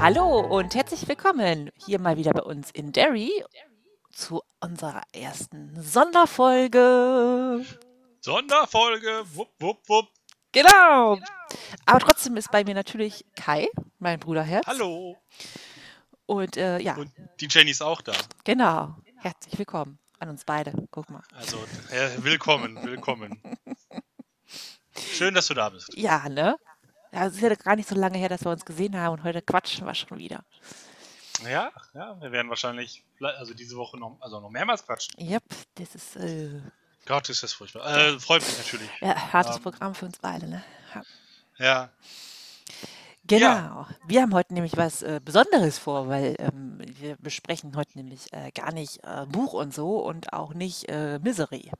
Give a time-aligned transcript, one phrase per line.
[0.00, 3.44] Hallo und herzlich willkommen hier mal wieder bei uns in Derry
[4.10, 7.64] zu unserer ersten Sonderfolge.
[8.20, 10.08] Sonderfolge, wupp, wupp, wupp.
[10.52, 11.18] Genau.
[11.86, 13.68] Aber trotzdem ist bei mir natürlich Kai,
[13.98, 14.66] mein Bruderherz.
[14.66, 15.16] Hallo.
[16.26, 18.12] Und äh, ja, Und die Jenny ist auch da.
[18.44, 18.96] genau.
[19.16, 20.72] Herzlich willkommen an uns beide.
[20.90, 21.22] Guck mal.
[21.34, 21.58] Also,
[21.90, 23.40] äh, willkommen, willkommen.
[24.96, 25.92] Schön, dass du da bist.
[25.94, 26.56] Ja, ne?
[27.12, 29.24] Ja, es ist ja gar nicht so lange her, dass wir uns gesehen haben und
[29.24, 30.44] heute quatschen wir schon wieder.
[31.44, 35.14] Ja, ja, wir werden wahrscheinlich, also diese Woche noch, also noch mehrmals quatschen.
[35.18, 35.42] Yep,
[35.76, 36.60] das ist äh,
[37.06, 37.86] Gott, ist das furchtbar.
[37.86, 38.88] Äh, freut mich natürlich.
[39.00, 40.62] ja, hartes Ähm, Programm für uns beide, ne?
[40.94, 41.02] Ja.
[41.58, 41.90] Ja,
[43.30, 43.86] Genau.
[44.06, 48.50] Wir haben heute nämlich was äh, Besonderes vor, weil ähm, wir besprechen heute nämlich äh,
[48.50, 51.70] gar nicht äh, Buch und so und auch nicht äh, Misery.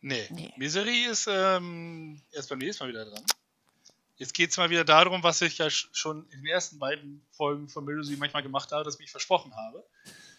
[0.00, 0.26] nee.
[0.30, 0.52] Nee.
[0.56, 3.22] Misery ist ähm, erst beim nächsten Mal wieder dran.
[4.16, 7.24] Jetzt geht es mal wieder darum, was ich ja sch- schon in den ersten beiden
[7.32, 9.84] Folgen von Misery manchmal gemacht habe, dass ich mich versprochen habe.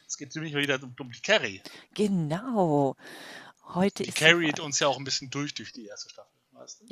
[0.08, 1.62] Es geht nämlich mal wieder um, um die Carrie.
[1.94, 2.96] Genau.
[3.74, 6.32] Heute Die ist carried uns ja auch ein bisschen durch durch die erste Staffel.
[6.52, 6.86] Weißt du?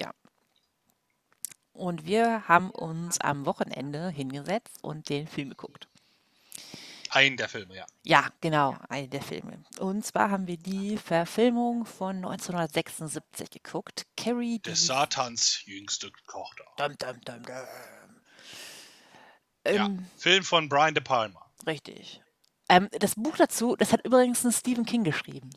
[1.72, 5.88] und wir haben uns am Wochenende hingesetzt und den Film geguckt.
[7.16, 7.86] Ein der Filme, ja.
[8.04, 9.64] Ja, genau, einen der Filme.
[9.80, 14.08] Und zwar haben wir die Verfilmung von 1976 geguckt.
[14.18, 16.64] Carrie Des Satans jüngste Tochter.
[16.78, 17.56] Dum, dum, dum, dum.
[19.66, 21.40] Ja, Ähm, Film von Brian De Palma.
[21.68, 22.22] Richtig.
[22.68, 25.50] Ähm, das Buch dazu, das hat übrigens ein Stephen King geschrieben.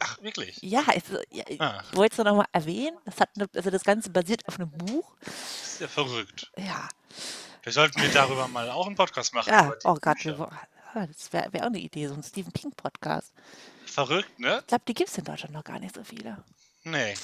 [0.00, 0.58] Ach, wirklich?
[0.62, 1.82] Ja, es, ja ich Ah.
[1.92, 2.96] wollte es noch mal erwähnen.
[3.04, 5.16] Das, hat eine, also das Ganze basiert auf einem Buch.
[5.24, 6.50] Das ist ja verrückt.
[6.56, 6.88] Ja,
[7.62, 9.50] Wir sollten wir darüber mal auch einen Podcast machen.
[9.50, 9.72] ja.
[9.84, 10.38] Oh Gott, wir,
[10.94, 13.32] ah, das wäre wär auch eine Idee, so ein Stephen King Podcast.
[13.86, 14.58] Verrückt, ne?
[14.60, 16.42] Ich glaube, die gibt es in Deutschland noch gar nicht so viele.
[16.84, 17.14] Nee.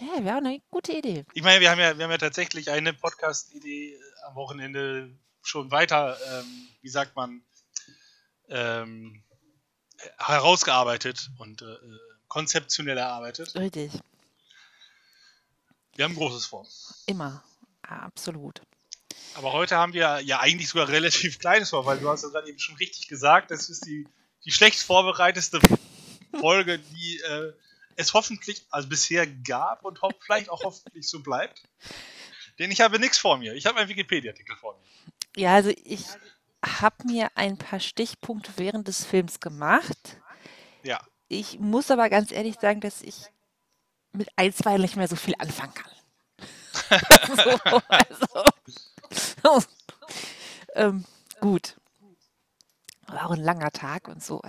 [0.00, 1.24] Ja, wäre auch eine gute Idee.
[1.34, 5.10] Ich meine, wir haben ja, wir haben ja tatsächlich eine Podcast-Idee äh, am Wochenende
[5.42, 7.42] schon weiter, ähm, wie sagt man,
[8.48, 9.22] ähm,
[10.18, 11.98] herausgearbeitet und äh, äh,
[12.28, 13.54] konzeptionell erarbeitet.
[13.54, 13.92] Richtig.
[15.94, 16.66] Wir haben Großes vor.
[17.06, 17.44] Immer.
[17.82, 18.60] Absolut.
[19.34, 22.48] Aber heute haben wir ja eigentlich sogar relativ kleines vor, weil du hast ja gerade
[22.48, 24.06] eben schon richtig gesagt, das ist die,
[24.44, 25.60] die schlecht vorbereiteste
[26.38, 27.52] Folge, die äh,
[27.96, 31.62] es hoffentlich also bisher gab und ho vielleicht auch hoffentlich so bleibt.
[32.58, 33.54] Denn ich habe nichts vor mir.
[33.54, 35.42] Ich habe einen Wikipedia-Artikel vor mir.
[35.42, 36.04] Ja, also ich
[36.64, 40.18] habe mir ein paar Stichpunkte während des Films gemacht.
[40.82, 41.00] Ja.
[41.28, 43.16] Ich muss aber ganz ehrlich sagen, dass ich
[44.12, 45.90] mit ein, zwei nicht mehr so viel anfangen kann.
[47.36, 48.44] so, also,
[50.74, 51.04] ähm,
[51.40, 51.76] gut.
[53.06, 54.40] War auch ein langer Tag und so.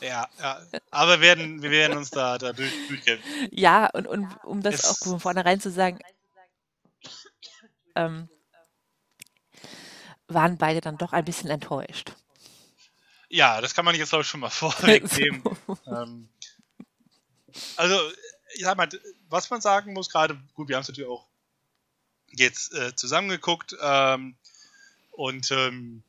[0.00, 0.60] Ja, ja.
[0.90, 3.48] Aber wir werden, wir werden uns da, da durch, durchkämpfen.
[3.50, 5.98] ja, und, und um das Es- auch von vornherein zu sagen,
[7.94, 8.28] ähm,
[10.28, 12.12] waren beide dann doch ein bisschen enttäuscht.
[13.30, 15.42] Ja, das kann man jetzt, glaube ich, schon mal vorwegnehmen.
[15.86, 16.28] ähm,
[17.76, 17.98] also,
[18.54, 18.88] ich sag mal,
[19.28, 21.26] was man sagen muss, gerade, gut, wir haben es natürlich auch
[22.36, 24.36] jetzt äh, zusammengeguckt ähm,
[25.12, 26.02] und ähm,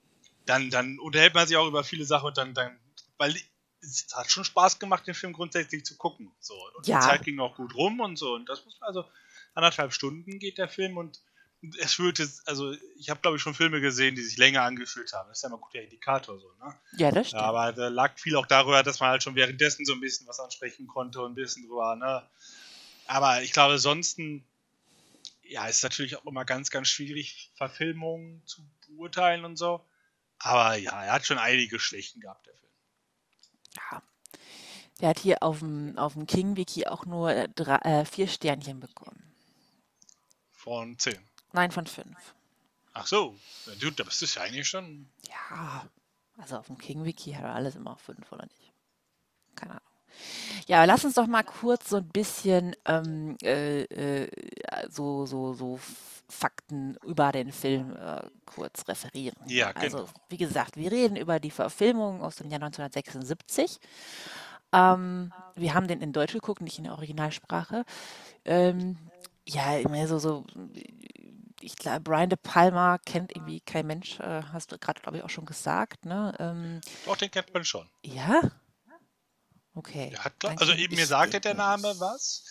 [0.46, 2.78] dann, dann unterhält man sich auch über viele Sachen und dann, dann
[3.18, 3.36] weil
[3.82, 6.32] es hat schon Spaß gemacht, den Film grundsätzlich zu gucken.
[6.40, 6.56] So.
[6.76, 7.00] Und Ja.
[7.00, 8.34] die Zeit ging auch gut rum und so.
[8.34, 9.06] Und das muss also
[9.54, 11.22] anderthalb Stunden geht der Film und
[11.80, 15.30] es fühlte, also ich habe glaube ich schon Filme gesehen, die sich länger angefühlt haben.
[15.30, 16.76] Das ist ja immer ein guter Indikator so, ne?
[16.98, 17.42] Ja, das stimmt.
[17.42, 20.40] aber da lag viel auch darüber, dass man halt schon währenddessen so ein bisschen was
[20.40, 22.28] ansprechen konnte und ein bisschen drüber, ne?
[23.08, 24.46] Aber ich glaube, ansonsten,
[25.48, 29.86] ja, ist natürlich auch immer ganz, ganz schwierig, Verfilmungen zu beurteilen und so.
[30.40, 32.72] Aber ja, er hat schon einige Schwächen gehabt, der Film.
[33.76, 34.04] Ja.
[35.02, 38.80] Der hat hier auf dem, auf dem King-Wiki auch nur äh, drei, äh, vier Sternchen
[38.80, 39.22] bekommen.
[40.52, 41.18] Von 10.
[41.52, 42.34] Nein, von fünf.
[42.94, 43.38] Ach so,
[43.80, 45.10] du, da bist du ja eigentlich schon.
[45.28, 45.90] Ja,
[46.38, 48.74] also auf dem King-Wiki hat er alles immer auf fünf, oder nicht?
[49.56, 49.85] Keine Ahnung.
[50.68, 54.30] Ja, lass uns doch mal kurz so ein bisschen ähm, äh, äh,
[54.90, 55.80] so, so, so
[56.28, 59.36] Fakten über den Film äh, kurz referieren.
[59.48, 60.10] Ja, Also, genau.
[60.30, 63.80] wie gesagt, wir reden über die Verfilmung aus dem Jahr 1976.
[64.72, 67.86] Ähm, wir haben den in Deutsch geguckt, nicht in der Originalsprache.
[68.44, 68.98] Ähm,
[69.48, 70.46] ja, immer so, so,
[71.62, 75.24] ich glaube, Brian De Palma kennt irgendwie kein Mensch, äh, hast du gerade, glaube ich,
[75.24, 76.34] auch schon gesagt, ne?
[76.40, 77.88] Ähm, Doch, den kennt man schon.
[78.04, 78.42] ja?
[79.76, 80.16] Okay.
[80.18, 82.44] Hat, also eben mir sagte der Name was.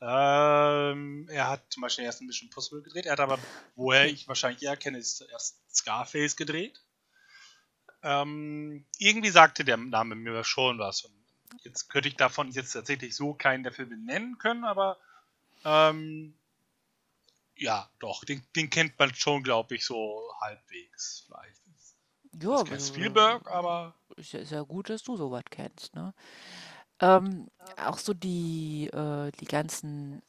[0.00, 3.06] Ähm, er hat zum Beispiel erst ein Mission Possible gedreht.
[3.06, 3.38] Er hat aber,
[3.76, 6.82] woher ich wahrscheinlich eher kenne, ist erst Scarface gedreht.
[8.02, 11.02] Ähm, irgendwie sagte der Name mir schon was.
[11.02, 11.14] Und
[11.62, 14.98] jetzt könnte ich davon jetzt tatsächlich so keinen der Filme nennen können, aber
[15.64, 16.34] ähm,
[17.56, 21.56] ja, doch, den, den kennt man schon, glaube ich, so halbwegs vielleicht.
[22.42, 23.94] Ja, kein Spielberg, aber.
[24.16, 26.12] Ist ja, ist ja gut, dass du sowas kennst, ne?
[27.00, 30.22] Ähm, auch so die, äh, die ganzen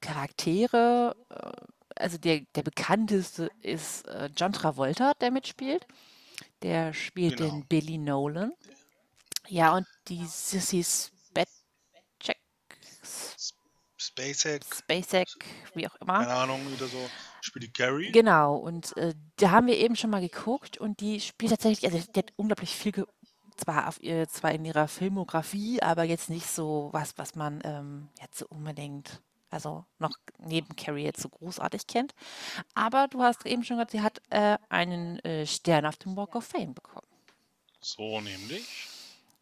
[0.00, 1.50] Charaktere, äh,
[1.96, 5.86] also der, der bekannteste ist äh, John Travolta, der mitspielt.
[6.62, 7.50] Der spielt Genau.
[7.50, 8.52] den Billy Nolan.
[9.48, 12.36] Ja, und die Sissy Spacek,
[13.96, 15.28] SpaceX, Spacek,
[15.74, 16.18] wie auch immer.
[16.18, 17.10] keine Ahnung, wieder so,
[17.40, 18.12] spielt die Carrie.
[18.12, 22.06] Genau, und äh, da haben wir eben schon mal geguckt und die spielt tatsächlich, also
[22.12, 23.04] die hat unglaublich viel, ge
[23.58, 28.08] zwar, auf ihr, zwar in ihrer Filmografie, aber jetzt nicht so was, was man ähm,
[28.20, 29.20] jetzt so unbedingt,
[29.50, 32.14] also noch neben Carrie jetzt so großartig kennt.
[32.74, 36.34] Aber du hast eben schon gesagt, sie hat äh, einen äh, Stern auf dem Walk
[36.34, 37.06] of Fame bekommen.
[37.80, 38.88] So nämlich.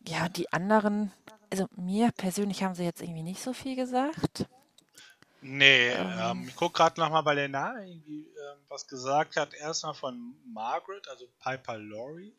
[0.07, 1.13] Ja, die anderen,
[1.51, 4.47] also mir persönlich haben sie jetzt irgendwie nicht so viel gesagt.
[5.41, 9.55] Nee, ähm, ich gucke gerade nochmal, weil der Name irgendwie ähm, was gesagt hat.
[9.55, 12.35] Erstmal von Margaret, also Piper Laurie.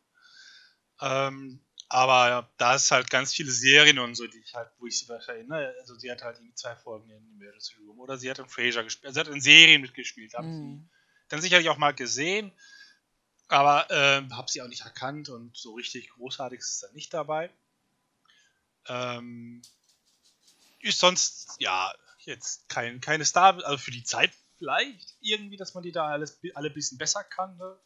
[1.90, 5.06] Aber da ist halt ganz viele Serien und so, die ich halt, wo ich sie
[5.06, 5.74] vielleicht erinnere.
[5.80, 8.82] Also sie hat halt irgendwie zwei Folgen in Emergency Room oder sie hat in Frasier
[8.84, 9.06] gespielt.
[9.06, 10.34] Also sie hat in Serien mitgespielt.
[10.34, 10.52] Hab Hm.
[10.52, 10.88] sie
[11.28, 12.52] dann sicherlich auch mal gesehen,
[13.48, 17.50] aber ähm, habe sie auch nicht erkannt und so richtig großartig ist da nicht dabei.
[18.86, 19.62] Ähm,
[20.80, 25.82] ist sonst, ja, jetzt kein, keine Star, also für die Zeit vielleicht irgendwie, dass man
[25.82, 27.80] die da alles, alle ein bisschen besser kannte.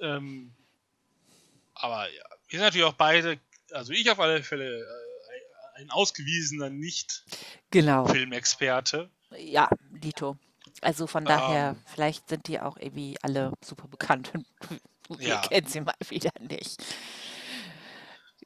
[0.00, 0.54] Ähm,
[1.74, 3.38] aber ja, sind natürlich auch beide,
[3.72, 6.70] also ich auf alle Fälle äh, ein ausgewiesener
[7.70, 8.02] Genau.
[8.04, 9.10] Nicht-Filmexperte.
[9.38, 10.36] Ja, Dito.
[10.80, 11.82] Also von daher, Ähm.
[11.92, 14.46] vielleicht sind die auch irgendwie alle super bekannt und
[15.20, 15.40] wir Ja.
[15.40, 16.82] kennen sie mal wieder nicht.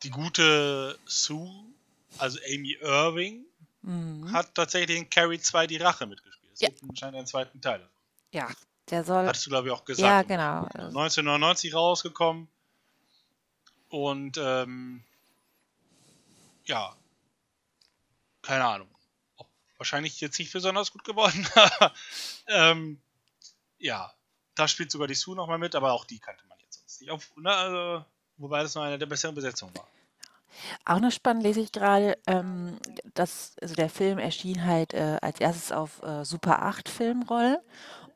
[0.03, 1.51] Die gute Sue,
[2.19, 3.45] also Amy Irving,
[3.83, 4.33] Mhm.
[4.33, 6.53] hat tatsächlich in Carrie 2 die Rache mitgespielt.
[6.53, 6.69] Es Ja.
[6.69, 7.89] gibt anscheinend einen zweiten Teil.
[8.33, 8.49] Ja,
[8.91, 9.27] der soll.
[9.27, 10.29] Hattest du, glaube ich, auch gesagt.
[10.31, 10.65] Ja, genau.
[10.89, 12.49] 1999 rausgekommen.
[13.89, 15.03] Und ähm,
[16.65, 16.95] ja,
[18.43, 18.89] keine Ahnung.
[19.79, 21.47] Wahrscheinlich jetzt nicht besonders gut geworden.
[22.49, 23.01] ähm,
[23.79, 24.13] ja,
[24.55, 27.11] da spielt sogar die Sue nochmal mit, aber auch die kannte man jetzt sonst nicht.
[27.11, 28.05] Auf, ne, also,
[28.37, 29.87] wobei das noch eine der besseren Besetzungen war.
[30.85, 32.79] Auch noch spannend lese ich gerade, ähm,
[33.15, 37.59] dass also der Film erschien halt äh, als erstes auf äh, Super 8 Filmrollen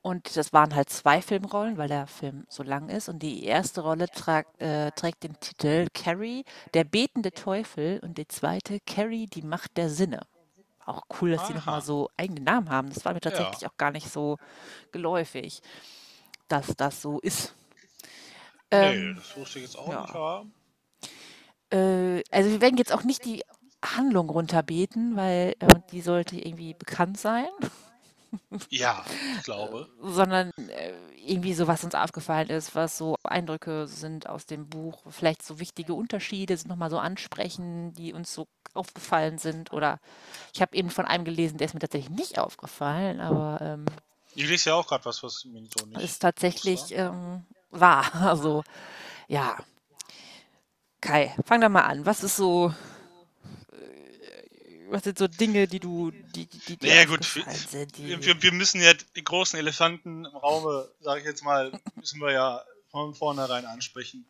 [0.02, 3.82] und das waren halt zwei Filmrollen, weil der Film so lang ist und die erste
[3.82, 6.44] Rolle tragt, äh, trägt den Titel Carrie,
[6.74, 10.26] der betende Teufel und die zweite Carrie, die Macht der Sinne.
[10.84, 11.60] Auch cool, dass die Aha.
[11.60, 12.90] nochmal so eigene Namen haben.
[12.90, 14.38] Das war mir tatsächlich auch gar nicht so
[14.92, 15.62] geläufig,
[16.48, 17.54] dass das so ist.
[18.72, 20.00] nee, Ähm, das wusste ich jetzt auch ja.
[20.02, 20.46] nicht, aber
[21.70, 23.42] Äh, also wir werden jetzt auch nicht die
[23.84, 27.48] Handlung runterbeten, weil äh, die sollte irgendwie bekannt sein,
[28.70, 29.04] ja,
[29.38, 29.88] ich glaube.
[30.00, 30.92] sondern äh,
[31.24, 35.58] irgendwie so, was uns aufgefallen ist, was so Eindrücke sind aus dem Buch, vielleicht so
[35.60, 39.72] wichtige Unterschiede sind nochmal so ansprechen, die uns so aufgefallen sind.
[39.72, 39.98] Oder
[40.54, 43.84] ich habe eben von einem gelesen, der ist mir tatsächlich nicht aufgefallen, aber ähm,
[44.34, 46.00] Ich lese ja auch gerade was, was mir so nicht.
[46.02, 48.10] ist tatsächlich ähm, wahr.
[48.28, 48.64] Also
[49.28, 49.56] ja.
[51.00, 52.06] Kai, fang da mal an.
[52.06, 52.72] Was ist so, äh,
[54.92, 57.96] was sind so Dinge, die du, die, die, die Naja, gut, sind?
[57.96, 62.20] Die, wir, wir müssen ja die großen Elefanten im Raume, sage ich jetzt mal, müssen
[62.20, 64.26] wir ja von vornherein ansprechen.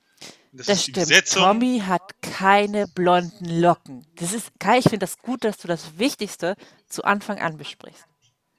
[0.53, 0.97] Und Das, das stimmt.
[0.97, 1.43] Besetzung.
[1.43, 4.07] Tommy hat keine blonden Locken.
[4.17, 6.57] Das ist, Kai, ich finde das gut, dass du das Wichtigste
[6.89, 8.05] zu Anfang an besprichst.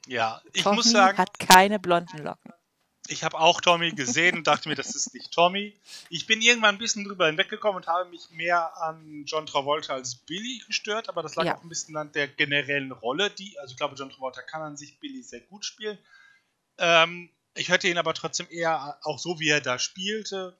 [0.07, 2.51] Ja, ich Tommy muss sagen, hat keine blonden Locken.
[3.07, 5.75] Ich habe auch Tommy gesehen und dachte mir, das ist nicht Tommy.
[6.09, 10.15] Ich bin irgendwann ein bisschen drüber hinweggekommen und habe mich mehr an John Travolta als
[10.15, 11.57] Billy gestört, aber das lag Ja.
[11.57, 14.77] auch ein bisschen an der generellen Rolle, die, also ich glaube, John Travolta kann an
[14.77, 15.97] sich Billy sehr gut spielen.
[16.77, 20.57] Ähm, ich hätte ihn aber trotzdem eher, auch so wie er da spielte,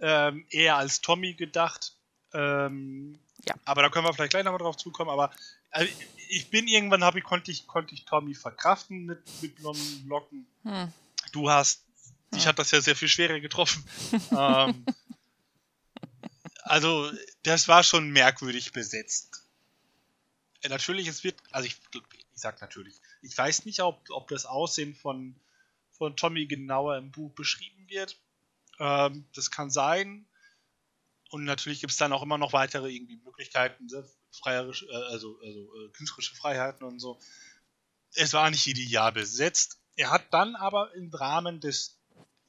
[0.00, 1.94] ähm, eher als Tommy gedacht.
[2.32, 3.54] Ähm, Ja.
[3.64, 5.10] Aber da können wir vielleicht gleich nochmal drauf zukommen.
[5.10, 5.30] Aber
[5.70, 5.90] also,
[6.28, 10.46] ich bin irgendwann, ich, konnte, ich, konnte ich Tommy verkraften mit, mit blonden Locken.
[10.64, 10.92] Hm.
[11.30, 11.84] Du hast,
[12.34, 13.84] dich hat das ja sehr viel schwerer getroffen.
[14.30, 14.84] ähm,
[16.62, 17.10] also,
[17.42, 19.44] das war schon merkwürdig besetzt.
[20.62, 24.46] Äh, Natürlich, es wird, also ich, ich sag natürlich, ich weiß nicht, ob, ob das
[24.46, 25.34] Aussehen von,
[25.90, 28.16] von Tommy genauer im Buch beschrieben wird.
[28.78, 30.26] Ähm, das kann sein.
[31.30, 35.38] Und natürlich gibt es dann auch immer noch weitere irgendwie Möglichkeiten, ne, freierisch, äh, also,
[35.40, 37.18] also äh, künstlerische Freiheiten und so.
[38.14, 39.78] Es war nicht ideal besetzt.
[39.98, 41.98] Er hat dann aber im Rahmen des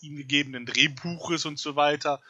[0.01, 2.21] ihm gegebenen Drehbuches und so weiter,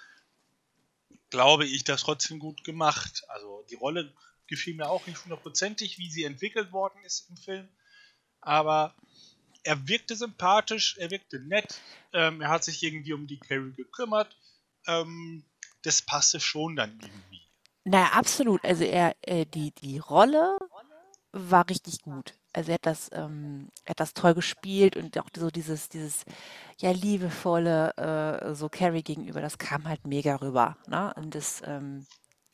[1.30, 3.24] glaube ich, das trotzdem gut gemacht.
[3.28, 4.14] Also die Rolle
[4.48, 7.68] gefiel mir auch nicht hundertprozentig, wie sie entwickelt worden ist im Film.
[8.40, 8.96] Aber
[9.64, 11.82] er wirkte sympathisch, er wirkte nett,
[12.14, 14.36] ähm, er hat sich irgendwie um die Carrie gekümmert.
[14.88, 15.44] Ähm,
[15.82, 17.42] das passte schon dann irgendwie.
[17.84, 18.64] Na, absolut.
[18.64, 20.58] Also er, äh, die, die Rolle
[21.34, 22.34] war richtig gut.
[22.60, 26.26] Also er hat das, ähm, er hat das toll gespielt und auch so dieses, dieses
[26.78, 30.76] ja liebevolle äh, so Carrie gegenüber, das kam halt mega rüber.
[30.86, 31.14] Ne?
[31.16, 32.06] Und das, ähm,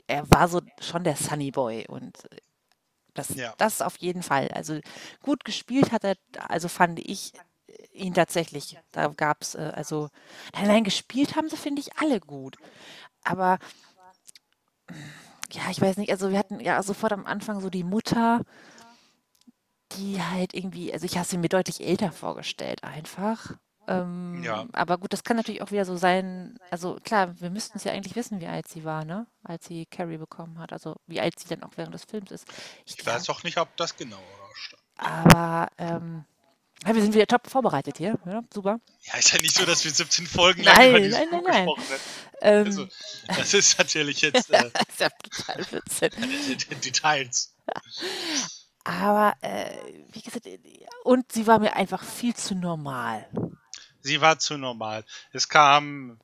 [0.06, 2.38] er war so schon der Sunny Boy und äh,
[3.16, 3.56] das, Ja.
[3.58, 4.50] das auf jeden Fall.
[4.50, 4.80] Also
[5.24, 6.18] gut gespielt hat er,
[6.50, 7.34] also fand ich
[7.68, 8.78] äh, ihn tatsächlich.
[8.92, 10.10] Da gab es, äh, also
[10.54, 12.58] allein gespielt haben sie, finde ich, alle gut.
[13.24, 13.58] Aber
[15.52, 18.42] ja, ich weiß nicht, also wir hatten ja sofort am Anfang so die Mutter,
[19.98, 23.52] die halt irgendwie, also ich habe sie mir deutlich älter vorgestellt einfach.
[23.88, 24.02] Ja.
[24.02, 26.58] Ähm, aber gut, das kann natürlich auch wieder so sein.
[26.72, 29.28] Also klar, wir müssten es ja eigentlich wissen, wie alt sie war, ne?
[29.44, 30.74] Als sie Carrie bekommen hat.
[30.74, 32.46] Also wie alt sie dann auch während des Films ist.
[32.86, 34.22] Ich Ich weiß auch nicht, ob das genau
[34.56, 34.82] stand.
[34.98, 36.26] aber ähm,
[36.86, 38.18] ja, wir sind wieder top vorbereitet hier.
[38.26, 38.80] Ja, super.
[39.04, 41.66] Ja, ist ja nicht so, dass wir 17 Folgen lang über Nein, nein, nein, nein.
[41.66, 42.02] gesprochen hätten.
[42.42, 42.90] Also, Ähm,
[43.28, 46.12] das ist natürlich jetzt äh, das ist ja total witzig.
[46.84, 47.54] Details.
[48.86, 49.76] Aber äh,
[50.12, 50.48] wie gesagt,
[51.04, 53.28] und sie war mir einfach viel zu normal.
[54.02, 55.04] Sie war zu normal.
[55.32, 56.20] Es kam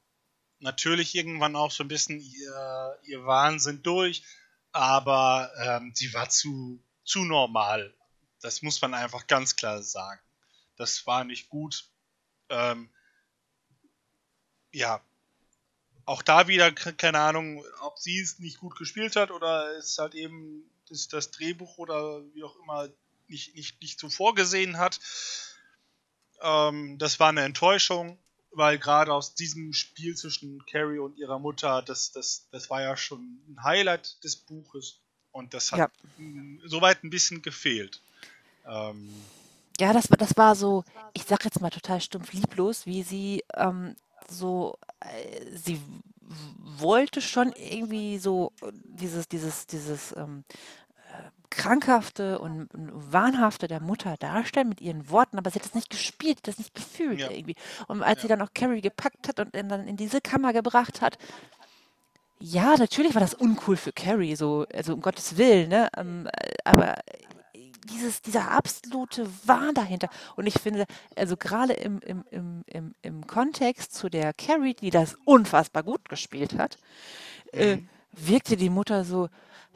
[0.60, 4.24] natürlich irgendwann auch so ein bisschen ihr, ihr Wahnsinn durch,
[4.72, 7.96] aber ähm, sie war zu, zu normal.
[8.42, 10.22] Das muss man einfach ganz klar sagen.
[10.76, 11.90] Das war nicht gut.
[12.50, 12.92] Ähm,
[14.72, 15.02] ja,
[16.06, 19.98] auch da wieder, ke- keine Ahnung, ob sie es nicht gut gespielt hat oder es
[19.98, 22.90] halt eben das, das Drehbuch oder wie auch immer
[23.28, 25.00] nicht, nicht, nicht so vorgesehen hat.
[26.42, 28.18] Ähm, das war eine Enttäuschung,
[28.52, 32.98] weil gerade aus diesem Spiel zwischen Carrie und ihrer Mutter, das, das, das war ja
[32.98, 35.00] schon ein Highlight des Buches
[35.32, 35.90] und das hat Ja.
[36.66, 38.02] soweit ein bisschen gefehlt.
[38.66, 39.10] Ähm,
[39.80, 40.84] Ja, das war, das war so,
[41.14, 43.96] ich sag jetzt mal total stumpf lieblos, wie sie ähm,
[44.30, 45.80] so, äh, sie
[46.58, 48.52] wollte schon irgendwie so
[48.84, 50.54] dieses, dieses, dieses ähm, äh,
[51.52, 56.40] Krankhafte und, Wahnhafte der Mutter darstellen mit ihren Worten, aber sie hat das nicht gespielt,
[56.44, 57.56] das nicht gefühlt ja, irgendwie.
[57.88, 61.02] Und als sie ja, dann auch Carrie gepackt hat und dann in diese Kammer gebracht
[61.02, 61.18] hat,
[62.40, 65.90] ja, natürlich war das uncool für Carrie, so, also um Gottes Willen, ne?
[65.96, 67.22] Ähm, äh, aber äh,
[67.92, 70.10] dieses, dieser absolute Wahn dahinter.
[70.36, 74.90] Und ich finde, also gerade im, im, im, im, im Kontext zu der Carrie, die
[74.90, 76.78] das unfassbar gut gespielt hat,
[77.54, 79.30] äh, mhm, wirkte die Mutter so,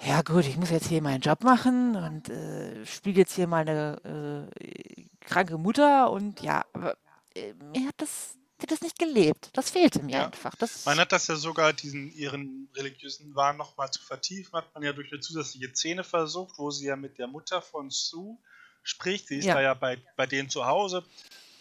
[0.03, 4.49] ja gut, ich muss jetzt hier meinen Job machen und äh, spiele jetzt hier meine
[4.59, 6.97] äh, kranke Mutter und ja, aber
[7.33, 9.49] äh, mir hat das, hat das nicht gelebt.
[9.53, 10.25] Das fehlte mir ja.
[10.25, 10.51] einfach.
[10.51, 14.83] Man Das, hat das ja sogar, diesen ihren religiösen Wahn nochmal zu vertiefen, hat man
[14.83, 18.37] ja durch eine zusätzliche Szene versucht, wo sie ja mit der Mutter von Sue
[18.83, 19.27] spricht.
[19.27, 21.03] Sie ist da ja, ja bei, bei denen zu Hause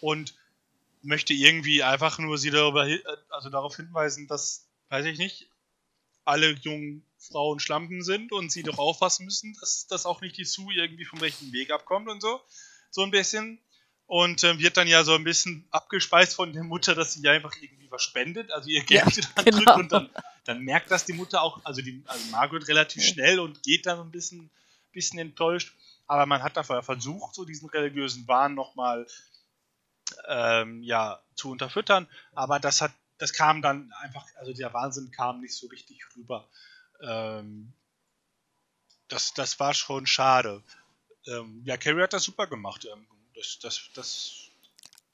[0.00, 0.34] und
[1.02, 3.00] möchte irgendwie einfach nur sie darüber, äh,
[3.30, 5.48] also darauf hinweisen, dass, weiß ich nicht,
[6.24, 10.44] alle jungen Frauen Schlampen sind und sie doch aufpassen müssen, dass, dass auch nicht die
[10.44, 12.40] Sue irgendwie vom rechten Weg abkommt und so.
[12.90, 13.60] So ein bisschen.
[14.06, 17.32] Und ähm, wird dann ja so ein bisschen abgespeist von der Mutter, dass sie ja
[17.32, 19.78] einfach irgendwie was spendet, also ihr ja, Geld dann drückt genau.
[19.78, 20.10] und dann,
[20.44, 23.98] dann merkt das die Mutter auch, also die also Margaret relativ schnell und geht dann
[24.00, 24.50] ein bisschen,
[24.92, 25.74] bisschen enttäuscht.
[26.06, 29.06] Aber man hat dafür versucht, so diesen religiösen Wahn nochmal
[30.28, 35.40] ähm, ja, zu unterfüttern, aber das hat, das kam dann einfach, also der Wahnsinn kam
[35.40, 36.48] nicht so richtig rüber.
[37.06, 37.72] Ähm,
[39.08, 40.62] das, das war schon schade.
[41.26, 42.86] Ähm, ja, Carrie hat das super gemacht.
[42.90, 44.34] Ähm, das, das, das,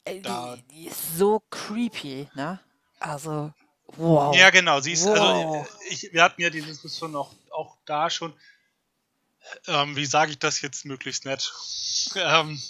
[0.05, 2.61] Äh, da, Die, die ist so creepy, ne?
[2.99, 3.53] Also,
[3.87, 4.35] wow.
[4.37, 5.67] ja genau, sie ist, also Wow.
[5.67, 8.35] äh, ich, wir hatten ja die Diskussion auch, auch da schon,
[9.67, 11.53] ähm, wie sage ich das jetzt möglichst nett?
[12.15, 12.61] Ähm,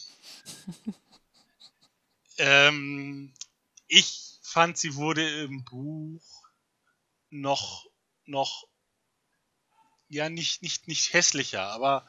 [2.38, 3.34] ähm,
[3.88, 6.22] ich fand, sie wurde im Buch
[7.30, 7.86] noch,
[8.26, 8.66] noch,
[10.10, 12.06] ja, nicht, nicht, nicht hässlicher, aber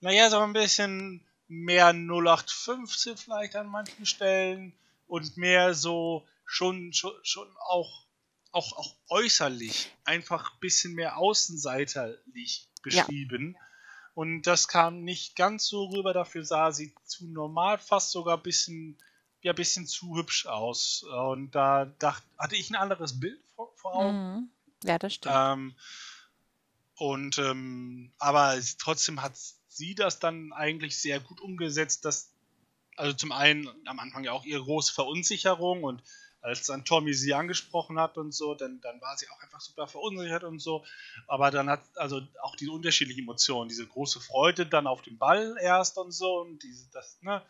[0.00, 4.74] naja, so ein bisschen mehr 0815 vielleicht an manchen Stellen
[5.06, 8.04] und mehr so schon, schon, schon auch,
[8.50, 13.56] auch, auch äußerlich einfach ein bisschen mehr außenseiterlich Ja, beschrieben.
[14.14, 18.42] Und das kam nicht ganz so rüber, dafür sah sie zu normal, fast sogar ein
[18.42, 18.98] bisschen,
[19.42, 21.04] ja, ein bisschen zu hübsch aus.
[21.04, 24.34] Und da dacht, hatte ich ein anderes Bild vor, vor Augen.
[24.34, 24.50] mhm.
[24.84, 25.34] Ja, das stimmt.
[25.36, 25.76] Ähm,
[26.96, 29.36] und ähm, aber trotzdem hat
[29.68, 32.32] sie das dann eigentlich sehr gut umgesetzt, dass
[32.96, 36.02] also zum einen am Anfang ja auch ihre große Verunsicherung und
[36.46, 39.88] als dann Tommy sie angesprochen hat und so, dann, dann war sie auch einfach super
[39.88, 40.84] verunsichert und so.
[41.26, 45.56] Aber dann hat also auch diese unterschiedlichen Emotionen, diese große Freude dann auf dem Ball
[45.60, 47.42] erst und so und diese, das, ne?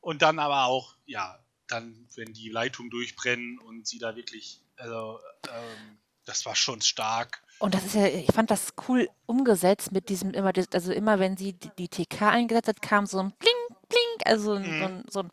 [0.00, 5.18] Und dann aber auch, ja, dann, wenn die Leitungen durchbrennen und sie da wirklich, also,
[5.48, 7.42] ähm, das war schon stark.
[7.60, 11.36] Und das ist ja, ich fand das cool umgesetzt mit diesem immer, also immer wenn
[11.36, 14.64] sie die, die TK eingesetzt hat, kam so ein Bling, Bling, also mhm.
[14.64, 15.30] so, ein, so, ein,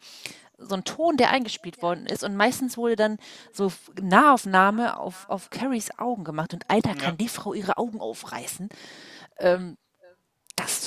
[0.58, 2.26] so ein Ton, der eingespielt worden ist.
[2.26, 3.18] Und meistens wurde dann
[3.54, 6.54] so Nahaufnahme auf, auf Carries Augen gemacht.
[6.54, 7.18] Und Alter, kann ja.
[7.18, 8.68] die Frau ihre Augen aufreißen.
[9.40, 9.78] Ähm,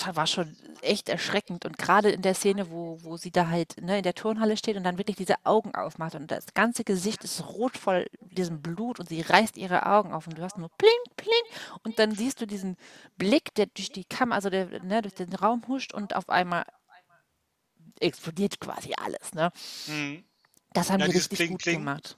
[0.07, 1.65] das war schon echt erschreckend.
[1.65, 4.77] Und gerade in der Szene, wo, wo sie da halt ne, in der Turnhalle steht
[4.77, 9.01] und dann wirklich diese Augen aufmacht und das ganze Gesicht ist rot voll diesem Blut
[9.01, 12.41] und sie reißt ihre Augen auf und du hast nur pling, pling und dann siehst
[12.41, 12.77] du diesen
[13.17, 16.65] Blick, der durch die Kammer, also der ne, durch den Raum huscht und auf einmal
[18.01, 19.35] explodiert quasi alles.
[19.35, 19.53] Ne?
[19.87, 20.25] Mhm.
[20.73, 21.79] Das haben ja, die richtig Kling, gut Kling.
[21.79, 22.17] gemacht.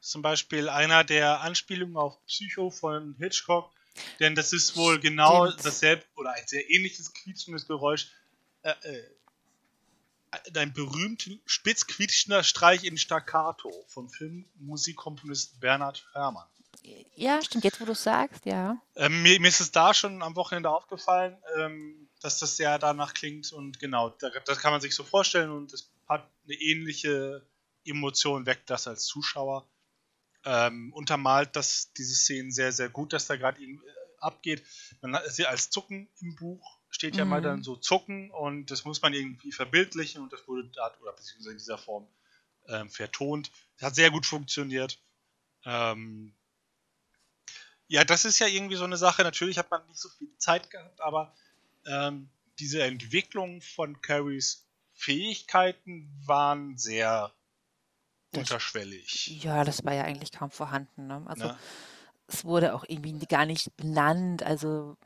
[0.00, 3.72] Zum Beispiel einer der Anspielungen auf Psycho von Hitchcock
[4.18, 5.66] denn das ist wohl genau Stimmt.
[5.66, 8.12] dasselbe oder ein sehr ähnliches quietschendes Geräusch.
[8.62, 9.02] Äh, äh,
[10.54, 16.46] ein berühmter spitz quietschender Streich in Staccato von Filmmusikkomponist Bernhard Herrmann.
[17.14, 18.80] Ja, stimmt, jetzt wo du es sagst, ja.
[18.96, 23.12] Ähm, mir, mir, ist es da schon am Wochenende aufgefallen, ähm, dass das sehr danach
[23.12, 27.46] klingt und genau, da, das kann man sich so vorstellen und es hat eine ähnliche
[27.84, 29.66] Emotion, weckt das als Zuschauer
[30.44, 33.78] ähm, untermalt das, diese Szenen sehr, sehr gut, dass da gerade äh,
[34.18, 34.62] abgeht.
[35.00, 37.30] Man hat sie als Zucken im Buch, steht ja mhm.
[37.30, 41.12] mal dann so Zucken und das muss man irgendwie verbildlichen und das wurde da, oder
[41.12, 42.06] beziehungsweise in dieser Form
[42.68, 43.50] ähm, vertont.
[43.76, 44.98] Das hat sehr gut funktioniert.
[45.64, 46.34] Ähm,
[47.88, 49.22] ja, das ist ja irgendwie so eine Sache.
[49.22, 51.34] Natürlich hat man nicht so viel Zeit gehabt, aber
[51.86, 57.32] ähm, diese Entwicklung von Carries Fähigkeiten waren sehr
[58.36, 59.42] unterschwellig.
[59.42, 61.06] Ja, das war ja eigentlich kaum vorhanden.
[61.06, 61.22] Ne?
[61.26, 61.58] Also ja.
[62.28, 64.42] es wurde auch irgendwie gar nicht benannt.
[64.42, 64.96] Also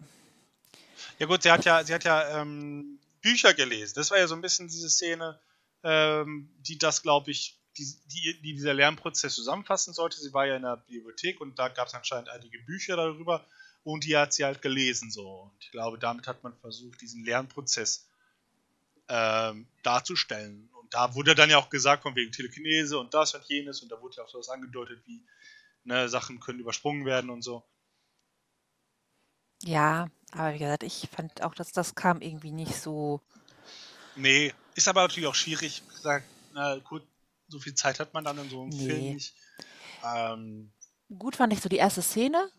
[1.18, 3.94] ja gut, sie hat ja, sie hat ja ähm, Bücher gelesen.
[3.96, 5.38] Das war ja so ein bisschen diese Szene,
[5.82, 10.20] ähm, die das, glaube ich, die, die, die, dieser Lernprozess zusammenfassen sollte.
[10.20, 13.46] Sie war ja in der Bibliothek und da gab es anscheinend einige Bücher darüber
[13.82, 15.28] und die hat sie halt gelesen so.
[15.28, 18.06] Und ich glaube, damit hat man versucht, diesen Lernprozess
[19.08, 23.82] ähm, darzustellen da wurde dann ja auch gesagt, von wegen Telekinese und das und jenes,
[23.82, 25.26] und da wurde ja auch sowas angedeutet wie,
[25.82, 27.64] ne, Sachen können übersprungen werden und so.
[29.64, 33.20] Ja, aber wie gesagt, ich fand auch, dass das kam irgendwie nicht so.
[34.14, 35.82] Nee, ist aber natürlich auch schwierig.
[35.88, 37.02] Gesagt, na gut,
[37.48, 38.86] so viel Zeit hat man dann in so einem nee.
[38.86, 39.34] Film nicht.
[40.04, 40.72] Ähm,
[41.18, 42.52] Gut fand ich so die erste Szene,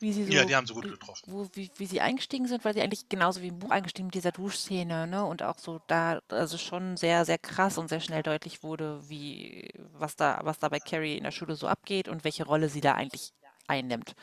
[0.00, 1.24] wie sie so, ja, die haben sie gut getroffen.
[1.26, 4.14] Wo, wie, wie sie eingestiegen sind, weil sie eigentlich genauso wie im Buch eingestiegen mit
[4.14, 5.24] dieser Duschszene, ne?
[5.24, 9.72] Und auch so da, also schon sehr, sehr krass und sehr schnell deutlich wurde, wie,
[9.92, 12.80] was da, was da bei Carrie in der Schule so abgeht und welche Rolle sie
[12.80, 13.32] da eigentlich
[13.66, 14.14] einnimmt.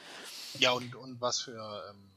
[0.60, 2.10] Ja, und, und was für ähm,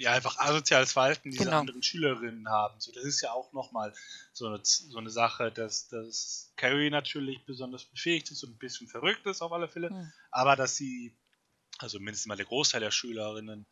[0.00, 1.58] ja, einfach asoziales Verhalten diese genau.
[1.60, 2.80] anderen Schülerinnen haben.
[2.80, 3.92] So, das ist ja auch nochmal
[4.32, 8.88] so eine, so eine Sache, dass, dass Carrie natürlich besonders befähigt ist und ein bisschen
[8.88, 10.12] verrückt ist auf alle Fälle, hm.
[10.30, 11.14] aber dass sie
[11.82, 13.66] also mindestens mal der Großteil der Schülerinnen,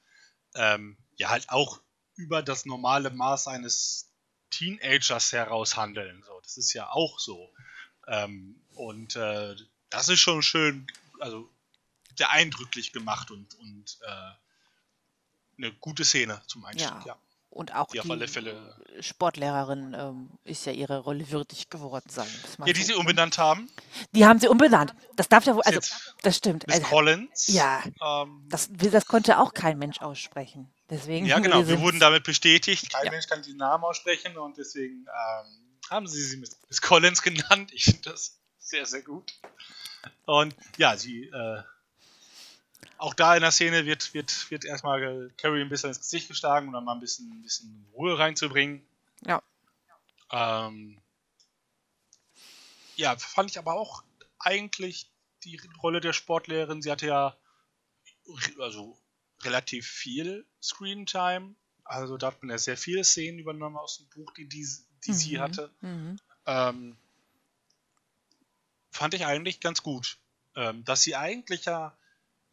[0.55, 1.81] ähm, ja halt auch
[2.15, 4.11] über das normale Maß eines
[4.51, 6.23] Teenagers heraus handeln.
[6.27, 7.53] So, das ist ja auch so.
[8.07, 9.55] Ähm, und äh,
[9.91, 10.87] das ist schon schön,
[11.21, 11.51] also
[12.17, 14.33] sehr eindrücklich gemacht und, und äh,
[15.59, 17.07] eine gute Szene zum Einstieg, ja.
[17.07, 17.21] ja.
[17.59, 22.29] Und auch die, die Sportlehrerin ähm, ist ja ihre Rolle würdig geworden sein.
[22.65, 23.69] Ja, die sie umbenannt haben.
[24.13, 24.95] Die haben sie umbenannt.
[25.17, 25.81] Das darf ja wohl, also
[26.23, 26.69] das stimmt.
[26.69, 27.49] Miss also, Collins.
[27.49, 30.73] Ja, ähm, das, das konnte auch kein Mensch aussprechen.
[30.89, 31.67] Deswegen ja, genau.
[31.67, 32.93] Wir, wir wurden damit bestätigt.
[32.93, 33.11] Kein ja.
[33.11, 37.73] Mensch kann diesen Namen aussprechen und deswegen ähm, haben sie sie Miss Collins genannt.
[37.75, 39.33] Ich finde das sehr, sehr gut.
[40.27, 41.63] Und ja, sie äh,
[42.99, 46.67] auch da in der Szene wird, wird, wird erstmal Carrie ein bisschen ins Gesicht geschlagen,
[46.67, 48.85] um dann mal ein bisschen, ein bisschen Ruhe reinzubringen.
[49.25, 49.43] Ja.
[50.31, 51.01] Ähm,
[52.97, 54.03] ja, fand ich aber auch
[54.41, 55.11] eigentlich
[55.45, 56.83] die Rolle der Sportlehrerin.
[56.83, 57.37] Sie hatte ja
[58.59, 58.99] also
[59.43, 61.55] relativ viel Screentime.
[61.85, 64.67] Also da hat man ja sehr viele Szenen übernommen aus dem Buch, die, die,
[65.07, 65.15] die mhm.
[65.15, 65.71] sie hatte.
[65.81, 66.19] Mhm.
[66.47, 66.97] Ähm,
[68.91, 70.19] fand ich eigentlich ganz gut.
[70.57, 71.97] Ähm, dass sie eigentlich ja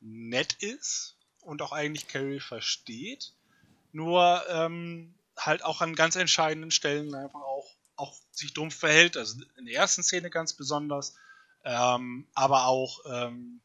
[0.06, 3.34] nett ist und auch eigentlich Carrie versteht,
[3.92, 9.18] nur ähm, halt auch an ganz entscheidenden Stellen einfach auch, auch sich dumpf verhält.
[9.18, 11.16] Also in der ersten Szene ganz besonders,
[11.64, 13.62] ähm, aber auch ähm,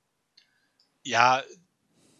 [1.03, 1.43] ja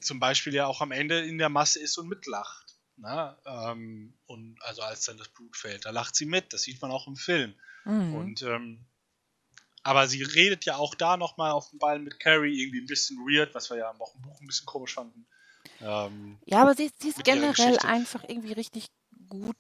[0.01, 2.77] zum Beispiel ja auch am Ende in der Masse ist und mitlacht.
[2.97, 3.37] Ne?
[3.47, 6.53] Ähm, und also als dann das Blut fällt, da lacht sie mit.
[6.53, 7.55] Das sieht man auch im Film.
[7.85, 8.15] Mhm.
[8.15, 8.85] Und ähm,
[9.83, 13.19] aber sie redet ja auch da nochmal auf dem Ball mit Carrie, irgendwie ein bisschen
[13.19, 15.27] weird, was wir ja auch im Buch ein bisschen komisch fanden.
[15.81, 18.87] Ähm, ja, aber sie, sie ist generell einfach irgendwie richtig
[19.29, 19.57] gut.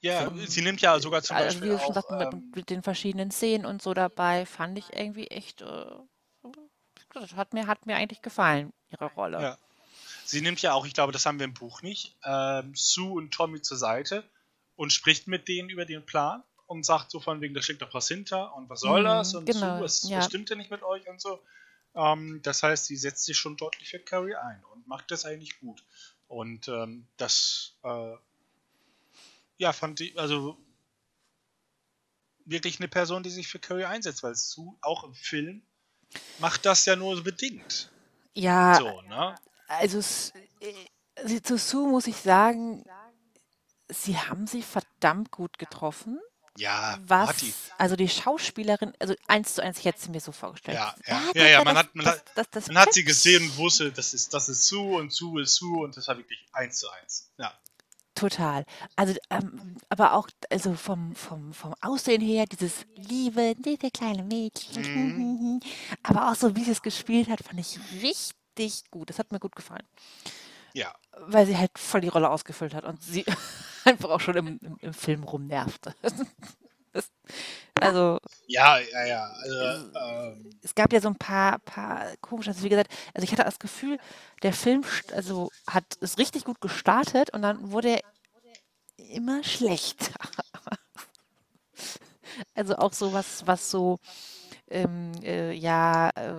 [0.00, 2.70] Ja, So, sie nimmt ja sogar zum also wie Beispiel schon auch, mit, ähm, mit
[2.70, 5.86] den verschiedenen Szenen und so dabei, fand ich irgendwie echt, äh,
[7.34, 9.40] hat mir, hat mir eigentlich gefallen, ihre Rolle.
[9.40, 9.58] ja,
[10.24, 13.32] sie nimmt ja auch, ich glaube, das haben wir im Buch nicht, ähm, Sue und
[13.32, 14.22] Tommy zur Seite
[14.76, 17.94] und spricht mit denen über den Plan und sagt so von wegen, da steckt doch
[17.94, 20.22] was hinter und was soll das Mhm, und genau, Sue, was, ja.
[20.22, 21.40] stimmt denn nicht mit euch und so.
[21.94, 25.58] Ähm, das heißt, sie setzt sich schon deutlich für Carrie ein und macht das eigentlich
[25.60, 25.82] gut.
[26.28, 28.14] Und ähm, das, äh,
[29.58, 30.58] ja, fand ich, also
[32.44, 35.62] wirklich eine Person, die sich für Carrie einsetzt, weil Sue auch im Film
[36.38, 37.90] macht das ja nur so bedingt.
[38.34, 39.34] Ja, So, ne?
[39.68, 40.72] also äh,
[41.24, 42.84] sie- zu Sue muss ich sagen,
[43.88, 46.20] sie haben sie verdammt gut getroffen.
[46.58, 47.52] Ja, Was, hat die.
[47.78, 50.76] also die Schauspielerin, also eins zu eins, ich hätte sie mir so vorgestellt.
[50.76, 53.42] Ja, ja, ja, ja, man das, hat, man das, hat, das, man hat sie gesehen
[53.44, 56.44] und wusste, das ist, das ist Sue und Sue ist Sue und das war wirklich
[56.52, 57.30] eins zu eins.
[57.38, 57.52] Ja.
[58.14, 58.64] Total.
[58.96, 64.82] Also, ähm, aber auch, also vom, vom, vom Aussehen her, dieses liebe, diese kleine Mädchen,
[64.82, 65.60] Mhm.
[66.02, 69.10] aber auch so, wie sie es gespielt hat, fand ich richtig gut.
[69.10, 69.86] Das hat mir gut gefallen,
[70.72, 70.94] Ja.
[71.20, 73.24] Weil sie halt voll die Rolle ausgefüllt hat und sie
[73.84, 75.94] einfach auch schon im, im, im Film rumnervte.
[76.92, 77.10] Das,
[77.78, 79.24] also, Ja, ja, ja.
[79.42, 83.32] Also, ähm, es gab ja so ein paar, paar komische, also wie gesagt, also ich
[83.32, 83.98] hatte das Gefühl,
[84.42, 88.00] der Film also hat es richtig gut gestartet und dann wurde er
[88.96, 90.14] immer schlechter.
[92.54, 93.98] Also auch so was, was so
[94.70, 96.32] ähm, äh, ja äh,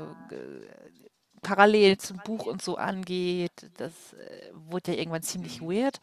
[1.41, 5.69] parallel zum Buch und so angeht, das äh, wurde ja irgendwann ziemlich mhm.
[5.69, 5.99] weird.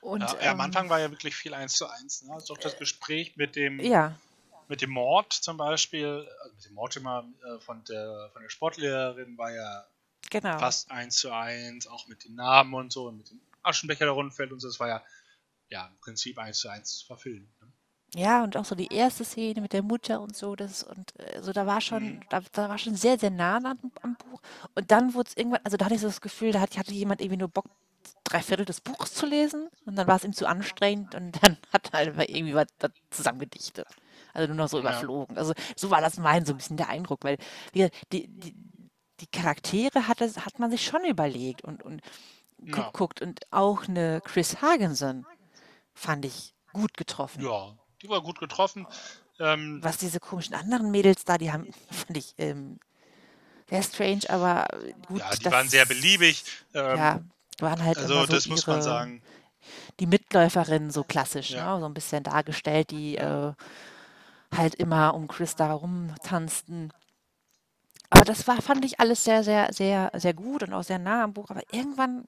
[0.00, 2.22] Und ja, ja, am ähm, Anfang war ja wirklich viel eins zu eins.
[2.22, 2.32] Ne?
[2.32, 4.16] Also auch das Gespräch mit dem, ja,
[4.68, 9.36] mit dem Mord zum Beispiel, also mit dem Mortimer äh, von, der, von der Sportlehrerin
[9.38, 9.84] war ja
[10.30, 10.58] genau.
[10.58, 14.12] fast eins zu eins, auch mit den Namen und so und mit dem Aschenbecher, der
[14.12, 14.68] runterfällt und so.
[14.68, 15.02] Das war ja,
[15.68, 17.48] ja im Prinzip eins zu eins verfilmt.
[18.16, 21.42] Ja, und auch so die erste Szene mit der Mutter und so, das und äh,
[21.42, 22.20] so, da war schon, Mhm.
[22.30, 24.40] da, da war schon sehr, sehr nah am, am Buch.
[24.74, 26.92] Und dann wurde es irgendwann, also da hatte ich so das Gefühl, da hat, hatte
[26.94, 27.66] jemand irgendwie nur Bock,
[28.24, 31.58] drei Viertel des Buches zu lesen und dann war es ihm zu anstrengend und dann
[31.72, 33.86] hat er einfach irgendwie was da zusammengedichtet.
[34.32, 34.82] Also nur noch so Ja.
[34.82, 35.36] überflogen.
[35.36, 37.36] Also so war das mein so ein bisschen der Eindruck, weil
[37.72, 38.54] wie gesagt, die, die,
[39.20, 42.00] die Charaktere hat, es, hat man sich schon überlegt und, und
[42.64, 42.86] Ja.
[42.86, 43.20] geguckt.
[43.20, 45.26] Und auch eine Chris Hagensen
[45.94, 47.42] fand ich gut getroffen.
[47.42, 48.86] ja, die war gut getroffen.
[49.38, 52.78] Ähm, Was diese komischen anderen Mädels da, die haben, fand ich ähm,
[53.68, 54.66] sehr strange, aber
[55.08, 56.44] gut, ja, die das, waren sehr beliebig.
[56.74, 57.20] Ähm, ja,
[57.58, 59.22] waren halt also immer so das muss man ihre, sagen.
[60.00, 61.74] die Mitläuferinnen so klassisch, Ja.
[61.74, 61.80] ne?
[61.80, 63.52] so ein bisschen dargestellt, die äh,
[64.56, 66.92] halt immer um Chris da rumtanzten.
[68.10, 71.24] Aber das war, fand ich alles sehr, sehr, sehr, sehr gut und auch sehr nah
[71.24, 71.50] am Buch.
[71.50, 72.24] Aber irgendwann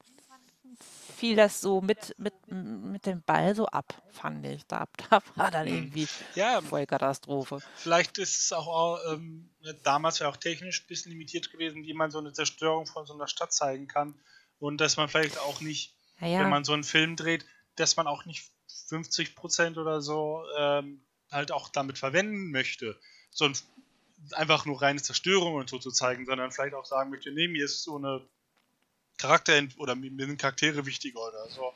[1.18, 4.64] fiel das so mit, mit, mit dem Ball so ab, fand ich.
[4.66, 5.74] Da, da war dann Mhm.
[5.74, 7.60] irgendwie Ja, voll Katastrophe.
[7.76, 9.50] Vielleicht ist es auch ähm,
[9.82, 13.14] damals ja auch technisch ein bisschen limitiert gewesen, wie man so eine Zerstörung von so
[13.14, 14.14] einer Stadt zeigen kann.
[14.60, 17.44] Und dass man vielleicht auch nicht, wenn Naja, man so einen Film dreht,
[17.76, 18.50] dass man auch nicht
[18.88, 22.98] 50% oder so ähm, halt auch damit verwenden möchte.
[23.30, 23.56] So ein,
[24.32, 27.64] einfach nur reine Zerstörung und so zu zeigen, sondern vielleicht auch sagen möchte, nee, mir
[27.64, 28.26] ist so eine
[29.18, 31.74] Charakter oder mir sind Charaktere wichtiger oder so.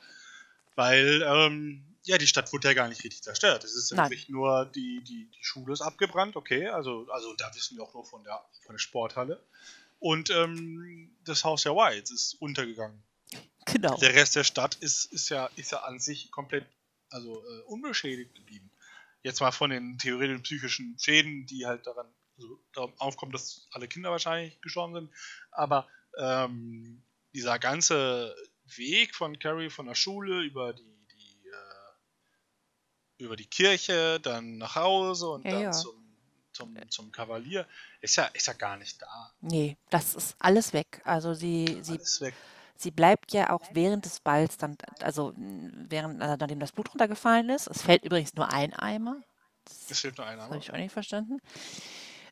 [0.75, 3.65] Weil, ähm, ja, die Stadt wurde ja gar nicht richtig zerstört.
[3.65, 7.77] Es ist wirklich nur, die, die, die Schule ist abgebrannt, okay, also, also da wissen
[7.77, 9.43] wir auch nur von der, von der Sporthalle.
[9.99, 13.03] Und ähm, das Haus der Whites ist untergegangen.
[13.67, 13.97] genau.
[13.99, 16.67] Der Rest der Stadt ist, ist, ja, ist ja an sich komplett
[17.11, 18.71] also, äh, unbeschädigt geblieben.
[19.23, 24.11] Jetzt mal von den theoretischen psychischen Schäden, die halt daran also, aufkommen, dass alle Kinder
[24.11, 25.11] wahrscheinlich gestorben sind.
[25.53, 25.87] Aber
[26.19, 27.03] ähm,
[27.35, 28.35] dieser ganze
[28.77, 34.77] Weg von Carrie von der Schule über die, die äh, über die Kirche, dann nach
[34.77, 35.71] Hause und Ja, dann ja.
[35.73, 36.03] zum,
[36.53, 37.67] zum, zum Kavalier,
[38.01, 39.33] ist ja, ist ja gar nicht da.
[39.41, 41.01] Nee, das ist alles weg.
[41.05, 41.99] Also sie, sie,
[42.77, 47.49] sie bleibt ja auch während des Balls dann, also während, äh, nachdem das Blut runtergefallen
[47.51, 47.69] ist.
[47.69, 49.23] Es fällt übrigens nur ein Eimer.
[49.89, 50.43] Es fehlt nur einer.
[50.43, 51.39] Das habe ich auch nicht verstanden.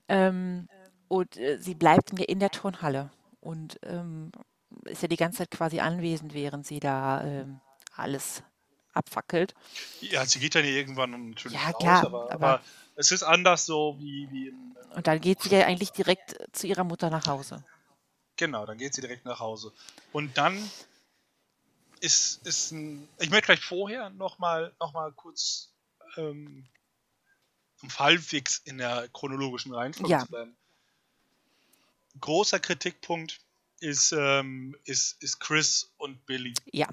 [0.09, 0.69] Ähm,
[1.09, 3.11] und äh, sie bleibt ja in der Turnhalle
[3.41, 4.33] und ähm,
[4.85, 7.61] ist ja die ganze Zeit quasi anwesend, während sie da ähm,
[7.97, 8.43] alles
[8.93, 9.55] abfackelt.
[10.01, 12.63] Ja, sie geht dann hier irgendwann natürlich Ja, raus, klar, aber, aber- aber
[12.97, 16.67] es ist anders so wie, wie im, Und dann geht sie ja eigentlich direkt zu
[16.67, 17.65] ihrer Mutter nach Hause.
[18.37, 19.73] Genau, dann geht sie direkt nach Hause.
[20.13, 20.71] Und dann
[22.01, 23.07] ist, ist ein.
[23.19, 25.71] Ich möchte vielleicht vorher nochmal noch mal kurz
[26.17, 26.67] ähm,
[27.99, 30.25] halbwegs in der chronologischen Reihenfolge Ja.
[30.25, 30.57] bleiben.
[32.21, 33.41] Großer Kritikpunkt
[33.81, 36.55] ist, ähm, ist, ist Chris und Billy.
[36.73, 36.89] Ja,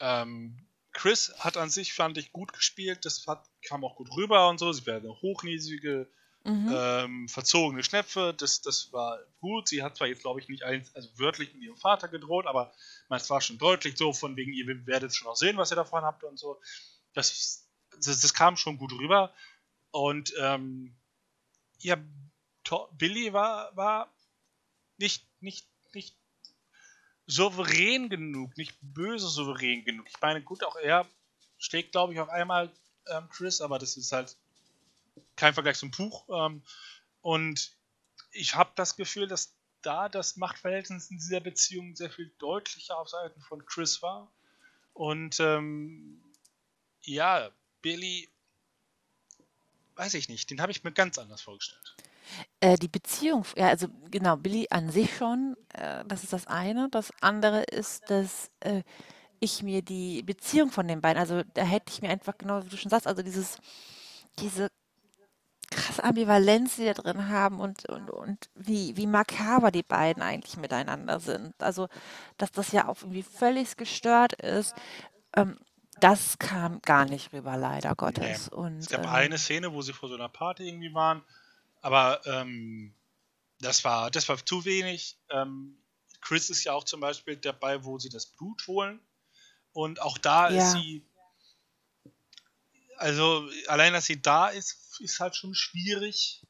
[0.00, 0.56] Ähm,
[0.92, 3.04] Chris hat an sich, fand ich, gut gespielt.
[3.04, 4.72] Das hat, kam auch gut rüber und so.
[4.72, 6.08] Sie wäre eine hochnäsige,
[6.44, 6.72] mhm.
[6.72, 8.32] ähm, verzogene Schnepfe.
[8.36, 9.68] Das, das war gut.
[9.68, 12.72] Sie hat zwar jetzt, glaube ich, nicht eins, also wörtlich mit ihrem Vater gedroht, aber
[13.10, 16.04] es war schon deutlich so, von wegen, ihr werdet schon auch sehen, was ihr davon
[16.04, 16.60] habt und so.
[17.12, 17.68] Das,
[18.02, 19.34] das, das kam schon gut rüber.
[19.90, 20.96] Und ähm,
[21.80, 21.96] ja,
[22.92, 24.14] Billy war, war
[24.96, 26.16] nicht, nicht, nicht
[27.26, 30.06] souverän genug, nicht böse souverän genug.
[30.08, 31.06] Ich meine, gut, auch er
[31.58, 32.70] schlägt, glaube ich, auf einmal
[33.08, 34.36] ähm, Chris, aber das ist halt
[35.36, 36.26] kein Vergleich zum Buch.
[36.28, 36.62] Ähm,
[37.22, 37.76] und
[38.30, 43.08] ich habe das Gefühl, dass da das Machtverhältnis in dieser Beziehung sehr viel deutlicher auf
[43.08, 44.30] Seiten von Chris war.
[44.92, 46.22] Und ähm,
[47.02, 47.50] ja,
[47.82, 48.28] Billy,
[49.96, 51.96] weiß ich nicht, den habe ich mir ganz anders vorgestellt.
[52.60, 56.88] Äh, die Beziehung, ja, also genau, Billy an sich schon, äh, das ist das eine.
[56.90, 58.82] Das andere ist, dass äh,
[59.40, 62.68] ich mir die Beziehung von den beiden, also da hätte ich mir einfach, genau wie
[62.68, 63.58] du schon sagst, also dieses,
[64.38, 64.70] diese
[65.70, 70.56] krasse Ambivalenz, die da drin haben und, und, und wie, wie makaber die beiden eigentlich
[70.56, 71.54] miteinander sind.
[71.60, 71.88] Also,
[72.38, 74.74] dass das ja auch irgendwie völlig gestört ist.
[75.36, 75.58] Ähm,
[76.00, 78.50] das kam gar nicht rüber, leider Gottes.
[78.50, 78.56] Nee.
[78.56, 81.22] Und, es gab ähm, eine Szene, wo sie vor so einer Party irgendwie waren
[81.84, 82.94] aber ähm,
[83.60, 85.18] das, war, das war zu wenig.
[85.28, 85.76] Ähm,
[86.22, 89.00] Chris ist ja auch zum Beispiel dabei, wo sie das Blut holen.
[89.74, 90.62] Und auch da ja.
[90.62, 91.04] ist sie.
[92.96, 96.40] Also, allein, dass sie da ist, ist halt schon schwierig.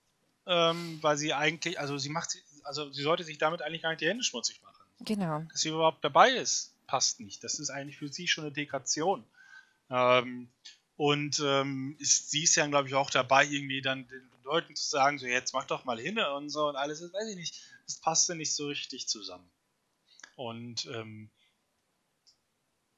[0.46, 4.02] Ähm, weil sie eigentlich, also sie macht, also sie sollte sich damit eigentlich gar nicht
[4.02, 4.84] die Hände schmutzig machen.
[5.00, 5.40] Genau.
[5.50, 7.42] Dass sie überhaupt dabei ist, passt nicht.
[7.42, 9.24] Das ist eigentlich für sie schon eine Degradation.
[9.90, 10.48] Ähm,
[10.96, 14.88] und ähm, ist, sie ist ja, glaube ich, auch dabei, irgendwie dann den Leuten zu
[14.88, 18.00] sagen, so jetzt mach doch mal hin und so und alles, weiß ich nicht, das
[18.00, 19.50] passte nicht so richtig zusammen.
[20.36, 21.30] Und ähm,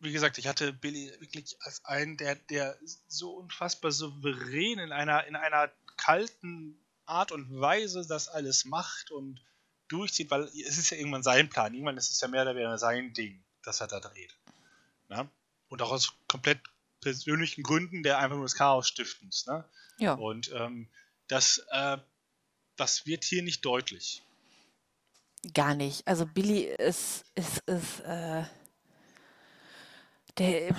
[0.01, 2.79] wie gesagt, ich hatte Billy wirklich als einen, der, der
[3.09, 9.41] so unfassbar souverän in einer, in einer kalten Art und Weise das alles macht und
[9.89, 11.73] durchzieht, weil es ist ja irgendwann sein Plan.
[11.73, 14.37] Irgendwann ist es ja mehr oder weniger sein Ding, das er da dreht.
[15.09, 15.31] Na?
[15.69, 16.61] Und auch aus komplett
[17.01, 19.47] persönlichen Gründen, der einfach nur das Chaos stiftens.
[19.47, 19.65] Ne?
[19.99, 20.15] Ja.
[20.15, 20.89] Und ähm,
[21.29, 21.99] das, äh,
[22.77, 24.23] das wird hier nicht deutlich.
[25.55, 26.07] Gar nicht.
[26.07, 28.45] Also Billy ist, ist, ist äh,
[30.39, 30.75] der,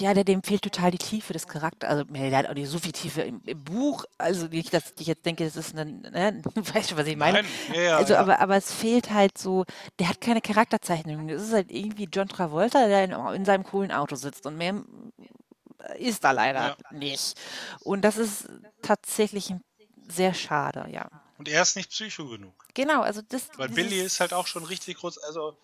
[0.00, 1.90] ja, der, dem fehlt total die Tiefe des Charakters.
[1.90, 4.04] Also, der hat auch nicht so viel Tiefe im, im Buch.
[4.18, 7.42] Also, nicht, dass ich jetzt denke, das ist ein, ne, weißt du, was ich meine?
[7.42, 8.20] Nein, ja, also, ja.
[8.20, 9.64] Aber, aber es fehlt halt so,
[9.98, 11.28] der hat keine Charakterzeichnung.
[11.28, 14.82] Das ist halt irgendwie John Travolta, der in, in seinem coolen Auto sitzt und mehr
[15.98, 16.96] ist da leider ja.
[16.96, 17.40] nicht.
[17.80, 18.48] Und das ist
[18.82, 19.54] tatsächlich
[20.08, 21.08] sehr schade, ja.
[21.38, 22.54] Und er ist nicht psycho genug.
[22.74, 23.48] Genau, also das.
[23.56, 25.56] Weil Billy ist halt auch schon richtig groß, also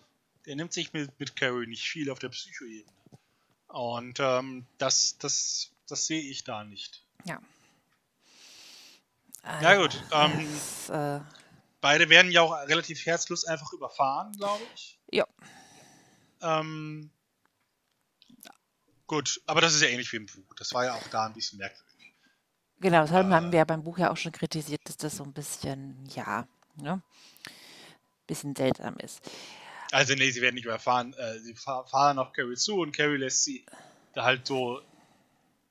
[0.45, 2.91] der nimmt sich mit, mit Carrie nicht viel auf der Psycho-Ebene.
[3.67, 7.03] Und ähm, das, das, das sehe ich da nicht.
[7.23, 7.39] Ja.
[9.61, 10.03] Ja gut.
[10.11, 11.21] Ähm, das, äh,
[11.81, 14.99] beide werden ja auch relativ herzlos einfach überfahren, glaube ich.
[15.11, 15.25] Ja.
[16.41, 17.11] Ähm,
[19.09, 20.53] Gut, aber das ist ja ähnlich wie im Buch.
[20.55, 22.13] Das war ja auch da ein bisschen merkwürdig.
[22.79, 25.23] Genau, das haben, äh, wir ja beim Buch ja auch schon kritisiert, dass das so
[25.23, 27.01] ein bisschen, ja, ne,
[28.27, 29.19] bisschen seltsam ist.
[29.91, 31.15] Also nee, sie werden nicht überfahren.
[31.15, 33.65] Äh, sie fahren auf Carrie zu und Carrie lässt sie
[34.13, 34.79] da halt so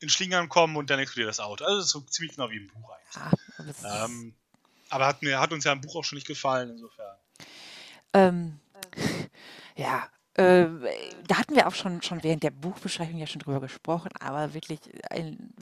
[0.01, 1.65] in Schlingern kommen und dann explodiert das Auto.
[1.65, 3.77] Also das ist so ziemlich genau wie im Buch eigentlich.
[3.85, 4.35] Ja, ähm,
[4.89, 7.17] aber hat, mir, hat uns ja im Buch auch schon nicht gefallen, insofern.
[8.15, 8.59] Ähm,
[9.77, 10.69] ja, äh,
[11.27, 14.79] da hatten wir auch schon, schon während der Buchbeschreibung ja schon drüber gesprochen, aber wirklich,
[15.11, 15.53] ein,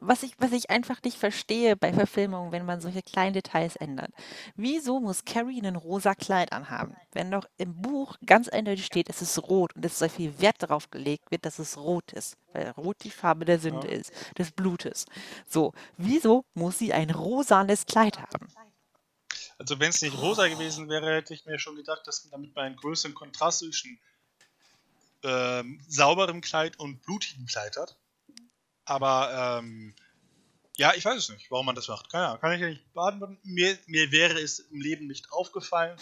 [0.00, 4.10] was, ich, was ich einfach nicht verstehe bei Verfilmungen, wenn man solche kleinen Details ändert.
[4.56, 6.96] Wieso muss Carrie ein rosa Kleid anhaben?
[7.12, 10.56] Wenn doch im Buch ganz eindeutig steht, es ist rot und es sehr viel Wert
[10.58, 13.98] darauf gelegt wird, dass es rot ist, weil rot die Farbe der Sünde ja.
[13.98, 15.06] ist, des Blutes.
[15.48, 18.48] So, wieso muss sie ein rosanes Kleid haben?
[19.62, 22.64] Also wenn es nicht rosa gewesen wäre, hätte ich mir schon gedacht, dass damit man
[22.64, 24.00] einen größeren Kontrast zwischen
[25.22, 27.96] ähm, sauberem Kleid und blutigem Kleid hat.
[28.84, 29.94] Aber ähm,
[30.76, 32.10] ja, ich weiß es nicht, warum man das macht.
[32.10, 33.38] Keine Ahnung, kann ich ja nicht beantworten.
[33.44, 35.96] Mir, mir wäre es im Leben nicht aufgefallen.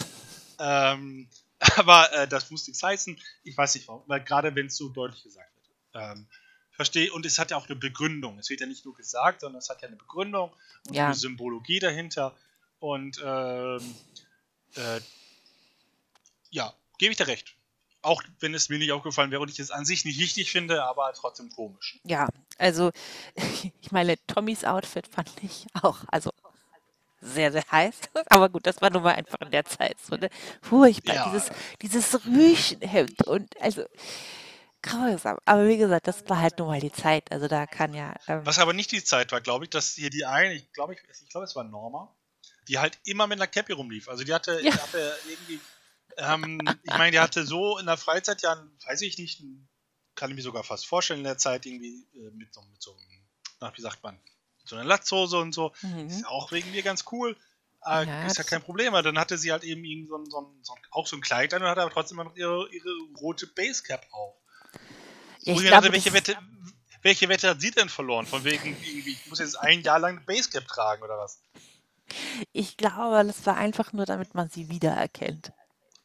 [0.59, 1.29] Ähm,
[1.77, 3.20] aber äh, das muss nichts heißen.
[3.44, 6.03] Ich weiß nicht warum, weil gerade wenn es so deutlich gesagt wird.
[6.03, 6.27] Ähm,
[6.70, 8.38] verstehe, und es hat ja auch eine Begründung.
[8.38, 10.51] Es wird ja nicht nur gesagt, sondern es hat ja eine Begründung
[10.88, 11.05] und ja.
[11.07, 12.35] eine Symbologie dahinter.
[12.81, 13.95] Und ähm,
[14.75, 15.01] äh,
[16.51, 17.55] ja, gebe ich dir recht.
[18.03, 20.85] Auch wenn es mir nicht aufgefallen wäre und ich es an sich nicht richtig finde,
[20.85, 21.99] aber trotzdem komisch.
[22.05, 22.90] Ja, also
[23.81, 26.31] ich meine, Tommys Outfit fand ich auch, also
[27.21, 27.97] sehr, sehr heiß.
[28.31, 30.31] Aber gut, das war nun mal einfach in der Zeit so, ne?
[30.62, 31.31] Furchtbar, ja.
[31.31, 31.51] dieses,
[31.83, 33.85] dieses Rüschenhemd und also
[34.83, 35.37] grausam.
[35.45, 37.31] Aber wie gesagt, das war halt nur mal die Zeit.
[37.31, 38.14] Also da kann ja.
[38.27, 40.95] Ähm Was aber nicht die Zeit war, glaube ich, dass hier die eine, ich glaube,
[40.95, 42.11] ich, ich glaube, es war Norma,
[42.70, 44.09] die halt immer mit einer Cappy rumlief.
[44.09, 44.70] Also die hatte, ja.
[44.70, 45.61] die hatte irgendwie,
[46.16, 49.42] ähm, ich meine, die hatte so in der Freizeit ja, weiß ich nicht,
[50.14, 52.96] kann ich mir sogar fast vorstellen in der Zeit irgendwie äh, mit, so, mit so
[53.61, 54.20] einem, wie sagt man,
[54.64, 55.72] so einer Latzhose und so.
[55.83, 56.06] Mhm.
[56.06, 57.37] Ist auch wegen mir ganz cool.
[57.85, 60.40] Äh, ja, ist ja kein Problem, aber dann hatte sie halt eben so ein, so
[60.40, 62.90] ein, so ein, auch so ein Kleid an und hatte aber trotzdem noch ihre, ihre
[63.16, 64.37] rote Basecap auf.
[65.40, 66.38] Ja, ich glaube, welche, Wette,
[67.02, 68.26] welche Wette hat sie denn verloren?
[68.26, 71.40] Von wegen, irgendwie, ich muss jetzt ein Jahr lang eine Basecap tragen oder was?
[72.53, 75.53] Ich glaube, das war einfach nur, damit man sie wiedererkennt.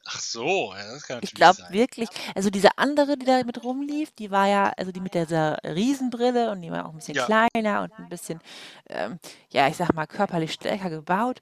[0.08, 4.12] Ach so, ja, das kann Ich glaube wirklich, also diese andere, die da mit rumlief,
[4.12, 7.26] die war ja, also die mit dieser Riesenbrille und die war auch ein bisschen Ja.
[7.26, 8.40] kleiner und ein bisschen,
[8.88, 11.42] ähm, ja, ich sag mal, körperlich stärker gebaut.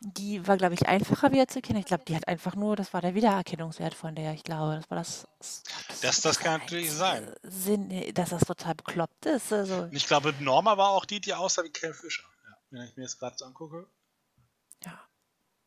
[0.00, 1.80] Die war, glaube ich, einfacher wiederzuerkennen.
[1.80, 4.88] Ich glaube, die hat einfach nur, das war der Wiedererkennungswert von der, ich glaube, das
[4.88, 5.62] war das, das,
[6.00, 7.34] Das, das kann natürlich sein.
[7.42, 9.52] Sinn, dass das total bekloppt ist.
[9.52, 12.24] Also, ich glaube, Norma war auch die, die aussah wie Kel Fischer.
[12.44, 13.88] Ja, wenn ich mir das gerade so angucke.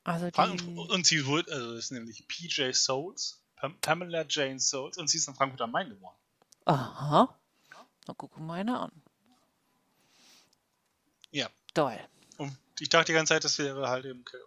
[0.04, 3.42] Also die, Und sie wurde, also ist nämlich PJ Souls,
[3.82, 6.18] Pamela Jane Souls, und sie ist in Frankfurt am Main geworden.
[6.66, 7.36] aha.
[8.08, 8.92] Na, gucken wir eine an.
[11.32, 11.50] Ja.
[11.74, 12.00] Toll.
[12.38, 14.44] Und ich dachte die ganze Zeit, das wäre halt eben Carrie.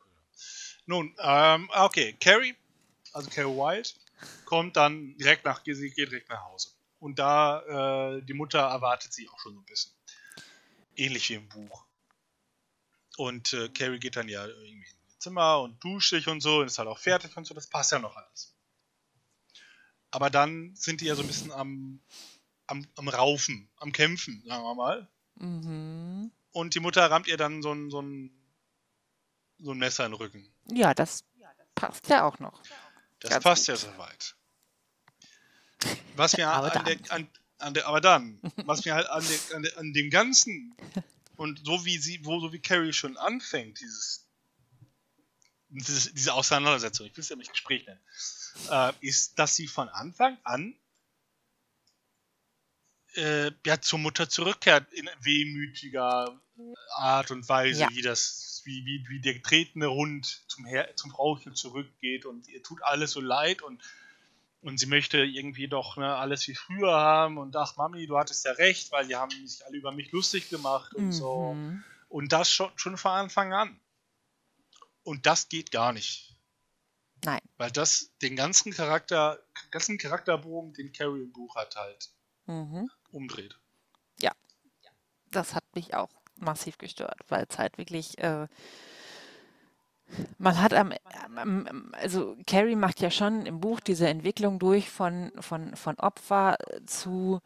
[0.87, 2.57] Nun, ähm, okay, Carrie,
[3.13, 3.95] also Carrie White,
[4.45, 6.71] kommt dann direkt nach, sie geht direkt nach Hause.
[6.99, 9.93] Und da, äh, die Mutter erwartet sie auch schon so ein bisschen.
[10.97, 11.85] Ähnlich wie im Buch.
[13.17, 16.67] Und äh, Carrie geht dann ja irgendwie ins Zimmer und duscht sich und so und
[16.67, 18.55] ist halt auch fertig und so, das passt ja noch alles.
[20.11, 22.01] Aber dann sind die ja so ein bisschen am,
[22.67, 25.09] am, am Raufen, am Kämpfen, sagen wir mal.
[25.37, 26.31] Mhm.
[26.51, 28.31] Und die Mutter rammt ihr dann so ein, so ein,
[29.59, 30.53] so ein Messer in den Rücken.
[30.71, 31.25] Ja, das
[31.75, 32.63] passt ja auch noch.
[33.21, 33.69] Das Ganz passt gut.
[33.69, 34.35] ja soweit.
[36.17, 39.57] Was mir aber an, der, an, an der, aber dann, was mir halt an, der,
[39.57, 40.77] an, der, an dem Ganzen
[41.37, 44.29] und so wie sie, wo so wie Carrie schon anfängt, dieses,
[45.73, 48.01] dieses diese Auseinandersetzung, ich will es ja nicht Gespräch nennen,
[48.71, 50.75] äh, ist, dass sie von Anfang an
[53.15, 56.41] äh, ja, zur Mutter zurückkehrt in wehmütiger
[56.95, 57.91] Art und Weise, ja.
[57.91, 62.63] wie das, wie, wie, wie der getretene Hund zum, Her zum Frauchen zurückgeht und ihr
[62.63, 63.83] tut alles so leid und,
[64.61, 68.45] und sie möchte irgendwie doch ne, alles wie früher haben und ach Mami, du hattest
[68.45, 71.13] ja recht, weil die haben sich alle über mich lustig gemacht und mhm.
[71.13, 71.57] so.
[72.09, 73.81] Und das schon, schon von Anfang an.
[75.05, 76.37] Und das geht gar nicht.
[77.25, 77.41] Nein.
[77.57, 79.39] Weil das den ganzen Charakter,
[79.71, 82.11] ganzen Charakterbogen, den Carrie im Buch hat, halt
[82.47, 82.91] mhm.
[83.11, 83.59] umdreht.
[84.21, 84.33] Ja.
[85.31, 88.49] Das hat mich auch massiv gestört, weil es halt wirklich, äh,
[90.39, 90.93] man hat am,
[91.37, 96.57] am, also Carrie macht ja schon im Buch diese Entwicklung durch von, von, von Opfer
[96.87, 97.41] zu,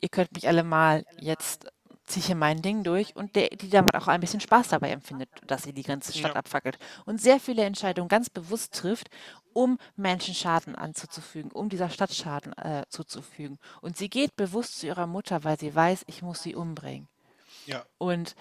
[0.00, 1.66] ihr könnt mich alle mal jetzt
[2.06, 4.90] ziehe ich hier mein Ding durch und der, die damit auch ein bisschen Spaß dabei
[4.90, 6.36] empfindet, dass sie die ganze Stadt ja.
[6.36, 6.78] abfackelt.
[7.04, 9.08] Und sehr viele Entscheidungen ganz bewusst trifft,
[9.52, 13.58] um Menschen Schaden anzuzufügen, um dieser Stadt Schaden äh, zuzufügen.
[13.80, 17.08] Und sie geht bewusst zu ihrer Mutter, weil sie weiß, ich muss sie umbringen.
[17.66, 17.84] Ja.
[17.98, 18.36] Und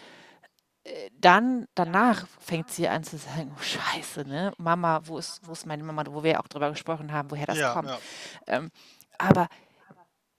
[0.84, 4.54] äh, dann, danach fängt sie an zu sagen, oh Scheiße, ne?
[4.58, 7.58] Mama, wo ist, wo ist meine Mama, wo wir auch drüber gesprochen haben, woher das
[7.58, 7.90] ja, kommt.
[7.90, 8.00] Ja.
[8.48, 8.72] Ähm,
[9.18, 9.48] aber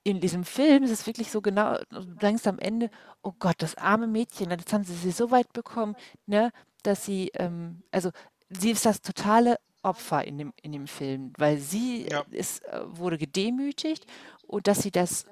[0.07, 2.91] in diesem Film ist es wirklich so genau, denkst am Ende,
[3.23, 6.53] oh Gott, das arme Mädchen, jetzt haben sie sie so weit bekommen, ne,
[6.85, 8.11] dass sie, ähm, also
[8.49, 12.25] sie ist das totale Opfer in dem, in dem Film, weil sie ja.
[12.31, 14.07] ist, äh, wurde gedemütigt
[14.47, 15.27] und dass sie das,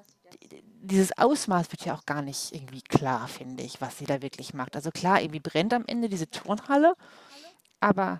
[0.81, 4.53] dieses Ausmaß wird ja auch gar nicht irgendwie klar, finde ich, was sie da wirklich
[4.53, 4.75] macht.
[4.75, 6.95] Also klar, irgendwie brennt am Ende diese Turnhalle,
[7.79, 8.19] aber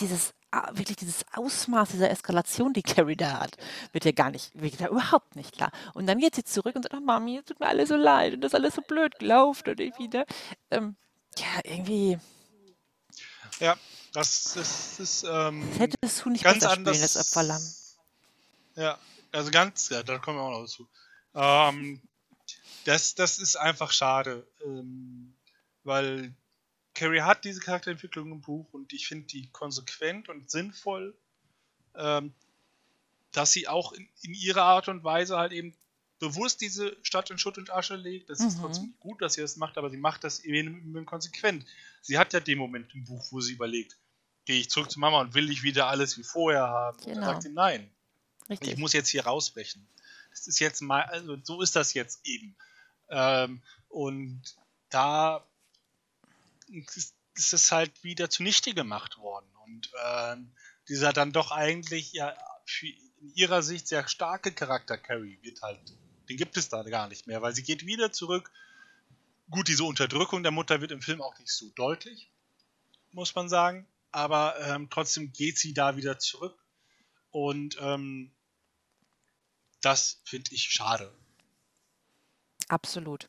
[0.00, 0.34] dieses
[0.72, 3.56] wirklich dieses Ausmaß dieser Eskalation, die Carrie da hat,
[3.92, 5.70] wird ja gar nicht, wird ja überhaupt nicht klar.
[5.94, 8.34] Und dann geht sie zurück und sagt, oh Mami, es tut mir alles so leid
[8.34, 10.26] und das ist alles so blöd gelaufen und irgendwie, ne?
[10.70, 10.96] Ähm,
[11.36, 12.18] ja, irgendwie.
[13.58, 13.76] Ja,
[14.12, 17.62] das ist, ist ähm, das hätte das Huhn nicht ganz anders, spielen, das Opferlamm.
[18.76, 18.98] Ja,
[19.32, 20.88] also ganz, ja, da kommen wir auch noch dazu.
[21.34, 22.00] Ähm,
[22.84, 25.34] das, das ist einfach schade, ähm,
[25.82, 26.34] weil
[26.94, 31.16] Carrie hat diese Charakterentwicklung im Buch und ich finde die konsequent und sinnvoll,
[31.96, 32.32] ähm,
[33.32, 35.74] dass sie auch in, in, ihrer Art und Weise halt eben
[36.20, 38.30] bewusst diese Stadt in Schutt und Asche legt.
[38.30, 38.48] Das mhm.
[38.48, 41.66] ist trotzdem gut, dass sie das macht, aber sie macht das eben konsequent.
[42.00, 43.96] Sie hat ja den Moment im Buch, wo sie überlegt,
[44.44, 46.98] gehe ich zurück zu Mama und will ich wieder alles wie vorher haben?
[46.98, 47.10] Genau.
[47.10, 47.90] Und dann sagt sie nein.
[48.48, 48.72] Richtig.
[48.72, 49.86] Ich muss jetzt hier rausbrechen.
[50.30, 52.56] Das ist jetzt mal, also so ist das jetzt eben.
[53.08, 54.42] Ähm, und
[54.90, 55.44] da
[56.68, 57.14] ist
[57.52, 59.50] es halt wieder zunichte gemacht worden.
[59.64, 60.36] Und äh,
[60.88, 62.34] dieser dann doch eigentlich ja
[62.80, 65.80] in ihrer Sicht sehr starke Charakter Carrie wird halt,
[66.28, 68.50] den gibt es da gar nicht mehr, weil sie geht wieder zurück.
[69.50, 72.30] Gut, diese Unterdrückung der Mutter wird im Film auch nicht so deutlich,
[73.12, 76.58] muss man sagen, aber ähm, trotzdem geht sie da wieder zurück
[77.30, 78.32] und ähm,
[79.80, 81.12] das finde ich schade.
[82.68, 83.28] Absolut.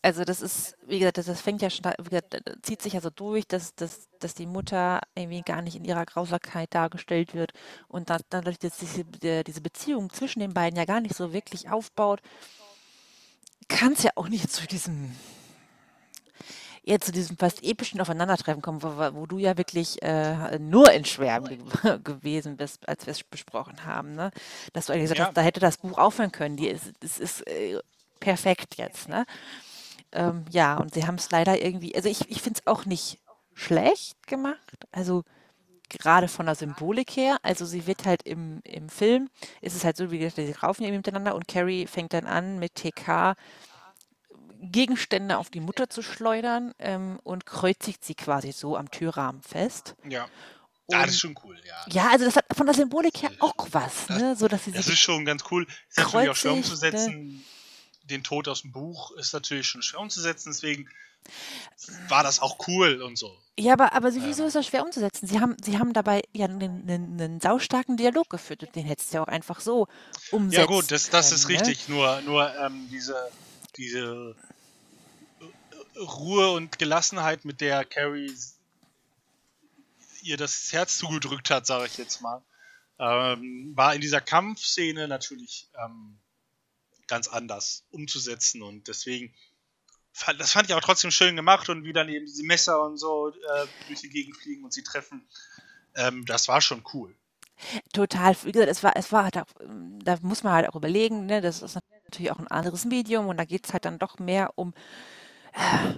[0.00, 3.00] Also das ist, wie gesagt, das, das fängt ja schon, wie gesagt, zieht sich ja
[3.00, 7.52] so durch, dass, dass, dass die Mutter irgendwie gar nicht in ihrer Grausamkeit dargestellt wird
[7.88, 11.68] und dass, dadurch, dass diese, diese Beziehung zwischen den beiden ja gar nicht so wirklich
[11.68, 12.20] aufbaut,
[13.68, 15.14] kann es ja auch nicht zu diesem
[16.84, 21.04] eher zu diesem fast epischen Aufeinandertreffen kommen, wo, wo du ja wirklich äh, nur in
[21.04, 21.48] Schwärmen
[21.82, 24.14] ge gewesen bist, als wir es besprochen haben.
[24.14, 24.30] Ne?
[24.72, 25.26] Dass du eigentlich gesagt ja.
[25.26, 26.56] hast, da hätte das Buch aufhören können.
[26.56, 27.78] Die ist, es ist äh,
[28.20, 29.08] perfekt jetzt.
[29.08, 29.26] Ne?
[30.12, 33.20] Ähm, ja, und sie haben es leider irgendwie, also ich, ich finde es auch nicht
[33.54, 34.86] schlecht gemacht.
[34.92, 35.24] Also
[35.88, 37.38] gerade von der Symbolik her.
[37.42, 39.28] Also sie wird halt im, im Film,
[39.60, 42.58] ist es halt so, wie gesagt, sie raufen ja miteinander und Carrie fängt dann an
[42.58, 43.36] mit TK
[44.60, 49.94] Gegenstände auf die Mutter zu schleudern ähm, und kreuzigt sie quasi so am Türrahmen fest.
[50.08, 50.26] Ja.
[50.86, 51.84] Und, ah, das ist schon cool, ja.
[51.92, 54.34] Ja, also das hat von der Symbolik her auch was, ne?
[54.36, 55.66] So, dass sie das ist schon ganz cool.
[55.90, 57.44] Ist natürlich auch schwer umzusetzen.
[58.08, 58.16] Ne?
[58.16, 60.88] Den Tod aus dem Buch ist natürlich schon schwer umzusetzen, deswegen
[62.08, 63.36] war das auch cool und so.
[63.58, 65.26] Ja, aber, aber wieso ist das schwer umzusetzen?
[65.26, 69.16] Sie haben, sie haben dabei ja einen, einen, einen saustarken Dialog geführt den hättest du
[69.16, 69.88] ja auch einfach so
[70.30, 71.66] umsetzen Ja gut, das, das ist können, ne?
[71.66, 73.16] richtig, nur, nur ähm, diese,
[73.76, 74.36] diese
[75.96, 78.32] Ruhe und Gelassenheit, mit der Carrie
[80.22, 82.42] ihr das Herz zugedrückt hat, sage ich jetzt mal,
[82.98, 86.18] ähm, war in dieser Kampfszene natürlich ähm,
[87.08, 89.34] ganz anders umzusetzen und deswegen
[90.36, 93.28] das fand ich auch trotzdem schön gemacht und wie dann eben diese Messer und so
[93.28, 95.28] äh, durch die Gegend fliegen und sie treffen,
[95.94, 97.14] ähm, das war schon cool.
[97.92, 99.46] Total, wie gesagt, es war, es war halt auch,
[100.02, 103.36] da muss man halt auch überlegen, ne, das ist natürlich auch ein anderes Medium und
[103.36, 104.74] da geht es halt dann doch mehr um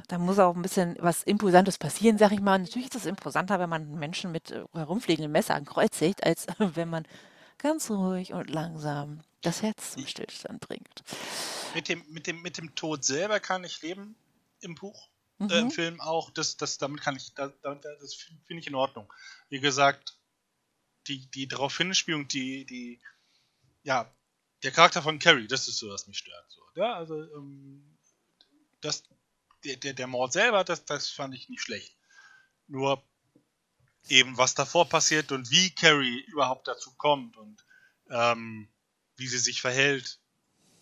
[0.08, 2.58] da muss auch ein bisschen was Imposantes passieren, sag ich mal.
[2.58, 7.04] Natürlich ist es imposanter, wenn man Menschen mit äh, herumfliegenden Messern kreuzigt, als wenn man
[7.58, 11.02] ganz ruhig und langsam das Herz zum Stillstand bringt.
[11.74, 14.16] Mit dem, mit dem, mit dem Tod selber kann ich leben
[14.60, 15.50] im Buch, mhm.
[15.50, 15.70] äh, im mhm.
[15.70, 16.30] Film auch.
[16.30, 19.12] Das, das, damit kann ich, das, das finde ich in Ordnung.
[19.48, 20.16] Wie gesagt,
[21.06, 23.00] die, die Daraufhinspielung, die, die,
[23.82, 24.12] ja,
[24.62, 26.44] der Charakter von Carrie, das ist so, was mich stört.
[26.48, 27.96] So, ja, also, ähm,
[28.80, 29.02] das,
[29.64, 31.96] der, der, der Mord selber, das, das fand ich nicht schlecht.
[32.66, 33.02] Nur
[34.08, 37.64] eben, was davor passiert und wie Carrie überhaupt dazu kommt und
[38.10, 38.68] ähm,
[39.20, 40.18] wie sie sich verhält,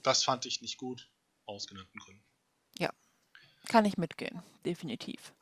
[0.03, 1.11] das fand ich nicht gut,
[1.45, 2.23] aus genannten Gründen.
[2.79, 2.91] Ja,
[3.69, 5.33] kann ich mitgehen, definitiv.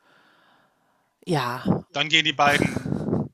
[1.25, 1.85] Ja.
[1.93, 3.29] Dann gehen die beiden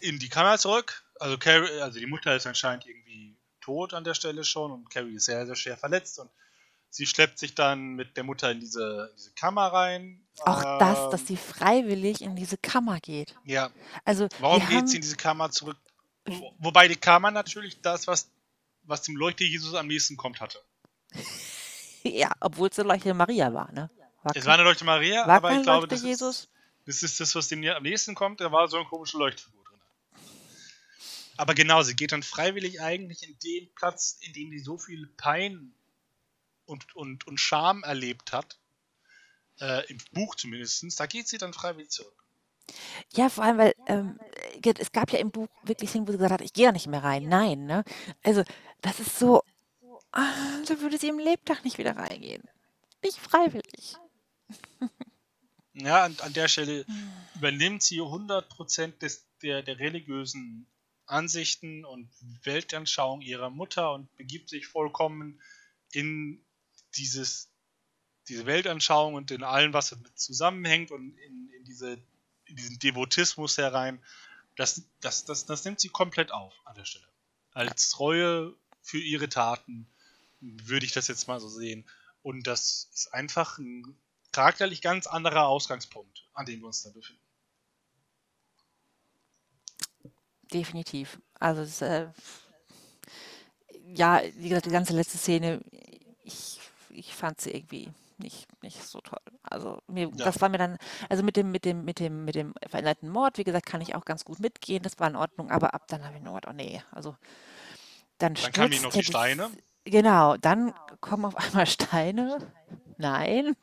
[0.00, 1.04] in die Kammer zurück.
[1.18, 5.14] Also Carrie, also die Mutter ist anscheinend irgendwie tot an der Stelle schon und Carrie
[5.14, 6.30] ist sehr, sehr schwer verletzt und
[6.96, 10.26] Sie schleppt sich dann mit der Mutter in diese, diese Kammer rein.
[10.40, 13.34] Auch ähm, das, dass sie freiwillig in diese Kammer geht.
[13.44, 13.70] Ja.
[14.06, 14.86] Also, Warum geht haben...
[14.86, 15.76] sie in diese Kammer zurück?
[16.58, 18.30] Wobei die Kammer natürlich das, was,
[18.86, 20.62] was dem Leuchte Jesus am nächsten kommt, hatte.
[22.02, 23.90] ja, obwohl es eine Leuchte Maria war, ne?
[24.22, 26.48] War es war eine Leuchte Maria, aber ich glaube, das ist,
[26.84, 28.40] das ist das, was dem am nächsten kommt.
[28.40, 29.80] Da war so eine komische Leuchtfigur drin.
[31.36, 35.06] Aber genau, sie geht dann freiwillig eigentlich in den Platz, in dem sie so viel
[35.16, 35.74] Pein
[36.64, 38.58] und, und, und Scham erlebt hat,
[39.60, 42.25] äh, im Buch zumindest, da geht sie dann freiwillig zurück.
[43.14, 44.18] Ja, vor allem, weil ähm,
[44.62, 46.86] es gab ja im Buch wirklich Szenen, wo sie gesagt hat, ich gehe ja nicht
[46.86, 47.28] mehr rein.
[47.28, 47.84] Nein, ne?
[48.22, 48.42] Also,
[48.80, 49.42] das ist so,
[50.12, 50.32] ah,
[50.66, 52.42] da würde sie im Lebtag nicht wieder reingehen.
[53.02, 53.96] Nicht freiwillig.
[55.74, 56.86] Ja, an, an der Stelle
[57.34, 60.66] übernimmt sie 100% des, der, der religiösen
[61.04, 62.10] Ansichten und
[62.42, 65.40] Weltanschauung ihrer Mutter und begibt sich vollkommen
[65.92, 66.44] in
[66.96, 67.52] dieses,
[68.28, 71.98] diese Weltanschauung und in allem, was damit zusammenhängt und in, in, diese,
[72.48, 74.02] diesen Devotismus herein,
[74.56, 77.06] das, das, das, das nimmt sie komplett auf an der Stelle.
[77.52, 79.88] Als Reue für ihre Taten
[80.40, 81.88] würde ich das jetzt mal so sehen.
[82.22, 83.96] Und das ist einfach ein
[84.32, 87.22] charakterlich ganz anderer Ausgangspunkt, an dem wir uns da befinden.
[90.52, 91.20] Definitiv.
[91.38, 92.08] Also, es, äh,
[93.94, 95.60] ja, wie gesagt, die ganze letzte Szene,
[96.22, 96.60] ich
[96.96, 97.88] ich fand sie irgendwie
[98.18, 99.20] nicht, nicht so toll.
[99.42, 100.24] Also mir, ja.
[100.24, 103.38] das war mir dann, also mit dem, mit dem, mit dem, mit dem veränderten Mord,
[103.38, 106.04] wie gesagt, kann ich auch ganz gut mitgehen, das war in Ordnung, aber ab dann
[106.04, 107.16] habe ich nur, oh nee, also
[108.18, 109.50] dann, dann kamen noch die Steine.
[109.84, 112.38] Genau, dann kommen auf einmal Steine.
[112.98, 113.56] Nein.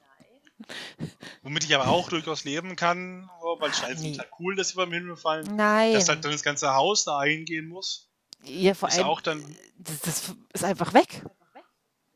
[1.41, 3.30] Womit ich aber auch durchaus leben kann,
[3.60, 5.56] weil Steine sind halt cool, dass sie beim Himmel fallen.
[5.56, 5.93] Nein.
[5.93, 8.10] Dass halt dann das ganze Haus da eingehen muss.
[8.43, 9.43] Ja, vor ist allem, auch dann,
[9.78, 11.24] das, das ist einfach weg.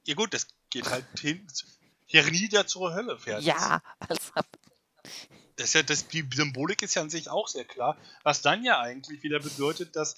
[0.05, 1.45] ja gut, das geht halt hin,
[2.07, 3.47] hernieder zur Hölle, fertig.
[3.47, 4.31] Ja, also,
[5.57, 8.79] Das ja, das, die Symbolik ist ja an sich auch sehr klar, was dann ja
[8.79, 10.15] eigentlich wieder bedeutet, dass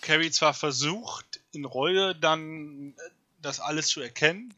[0.00, 3.10] Carrie zwar versucht, in Reue dann äh,
[3.40, 4.54] das alles zu erkennen,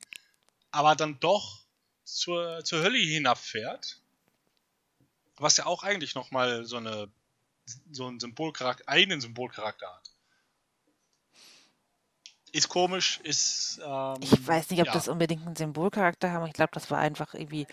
[0.70, 1.60] aber dann doch
[2.04, 4.00] zur, zur Hölle hinabfährt.
[5.36, 7.10] Was ja auch eigentlich nochmal so eine
[7.90, 10.07] so einen Symbolcharakter, einen Symbolcharakter hat.
[12.52, 13.80] Ist komisch, ist.
[13.84, 14.92] Ähm, ich weiß nicht, ob ja.
[14.92, 16.46] das unbedingt einen Symbolcharakter haben.
[16.46, 17.66] Ich glaube, das war einfach irgendwie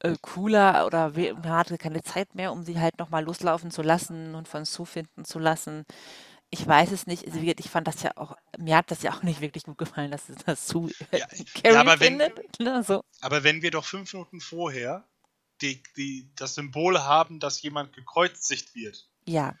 [0.00, 4.34] äh, cooler oder man hatte keine Zeit mehr, um sie halt nochmal loslaufen zu lassen
[4.34, 5.84] und von Sue finden zu lassen.
[6.50, 7.26] Ich weiß es nicht.
[7.26, 10.10] Also, ich fand das ja auch, mir hat das ja auch nicht wirklich gut gefallen,
[10.10, 12.60] dass, dass Sue äh, Ja, Carrie ja, aber wenn- findet.
[12.60, 13.02] Ne, so.
[13.20, 15.04] Aber wenn wir doch fünf Minuten vorher
[15.60, 19.54] die, die, das Symbol haben, dass jemand gekreuzigt wird Ja,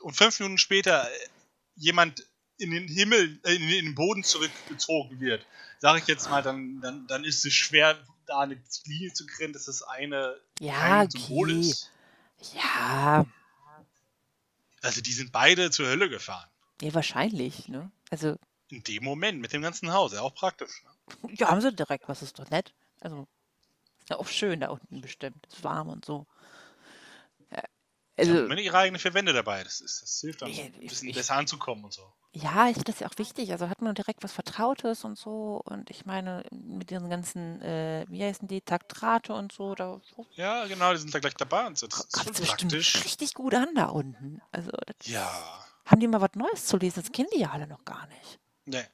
[0.00, 1.28] und fünf Minuten später äh,
[1.76, 2.26] jemand
[2.60, 5.44] in den Himmel, äh, in den Boden zurückgezogen wird,
[5.78, 9.52] sage ich jetzt mal, dann, dann, dann ist es schwer, da eine Linie zu kriegen,
[9.52, 11.60] dass das eine ja, kein Symbol okay.
[11.60, 11.90] ist.
[12.54, 13.26] Ja,
[14.82, 16.48] Also die sind beide zur Hölle gefahren.
[16.80, 17.90] ja, wahrscheinlich, ne?
[18.10, 18.36] Also,
[18.68, 20.82] In dem Moment mit dem ganzen Haus, ja auch praktisch.
[20.84, 21.34] Ne?
[21.34, 22.72] ja, haben sie direkt, was ist doch nett.
[23.00, 23.26] Also,
[23.98, 25.46] ist ja auch schön da unten bestimmt.
[25.46, 26.26] Ist warm und so.
[27.50, 27.62] Ja,
[28.16, 29.64] also, immer ihre eigenen vier Wände dabei.
[29.64, 32.10] Das, ist, das hilft dann, Ich- ein bisschen ich- besser anzukommen und so.
[32.32, 33.50] Ja, ich finde das ja auch wichtig.
[33.52, 35.60] Also hat man direkt was Vertrautes und so.
[35.64, 40.00] Und ich meine, mit diesen ganzen, äh, wie heißen die, Taktrate und so, da
[40.34, 41.86] Ja, genau, die sind da gleich dabei und so.
[41.88, 43.04] Das ist bestimmt praktisch.
[43.04, 44.40] richtig gut an da unten.
[44.52, 45.28] Also, das Ja.
[45.86, 47.02] haben die mal was Neues zu lesen.
[47.02, 48.38] Das kennen die ja alle noch gar nicht.
[48.66, 48.84] Nee.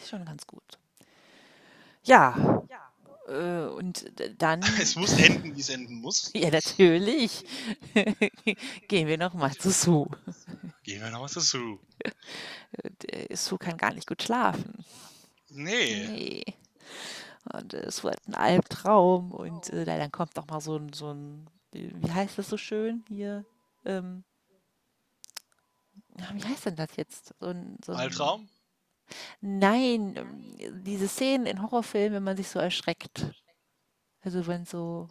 [0.00, 0.78] Ist schon ganz gut.
[2.02, 2.36] Ja,
[2.68, 2.73] äh,
[3.32, 6.30] und d- dann, Es muss enden, wie es enden muss.
[6.34, 7.44] ja, natürlich,
[8.88, 10.08] gehen wir nochmal zu Sue.
[10.82, 11.78] Gehen wir nochmal zu Sue.
[12.82, 14.84] Und, äh, Sue kann gar nicht gut schlafen.
[15.50, 16.06] Nee.
[16.08, 16.44] Nee.
[17.52, 21.12] Und äh, es wird ein Albtraum und äh, dann kommt auch mal so ein, so
[21.12, 23.44] ein, äh, wie heißt das so schön hier?
[23.84, 24.24] Ähm,
[26.18, 27.34] ja, wie heißt denn das jetzt?
[27.40, 28.48] So ein, so ein, Albtraum?
[29.40, 33.26] Nein, ähm, diese Szenen in Horrorfilmen, wenn man sich so erschreckt.
[34.22, 35.08] Also wenn so,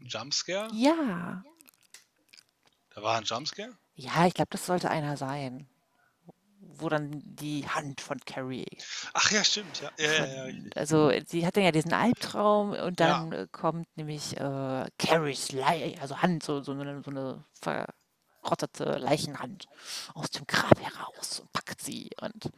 [0.00, 0.68] Jumpscare?
[0.74, 1.42] ja,
[2.94, 3.70] Da war ein Jumpscare?
[3.96, 5.68] ja, ich glaube, das sollte einer sein.
[6.76, 8.66] Wo dann die Hand von Carrie
[9.12, 9.80] Ach ja, stimmt.
[9.80, 10.70] Ja, ja, ja, ja.
[10.74, 16.00] Also sie hat dann ja diesen Albtraum und dann äh, kommt nämlich äh, Carries Leiche,
[16.00, 19.66] also Hand, so, so, eine, so eine verrottete Leichenhand
[20.14, 22.50] aus dem Grab heraus und packt sie und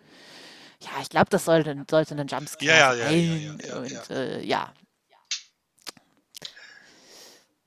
[0.83, 3.77] ja, ich glaube, das sollte, sollte ein Jumpscare Ja, ja, ja, ja, sein ja, ja,
[3.79, 4.03] und ja.
[4.11, 4.75] Äh, ja,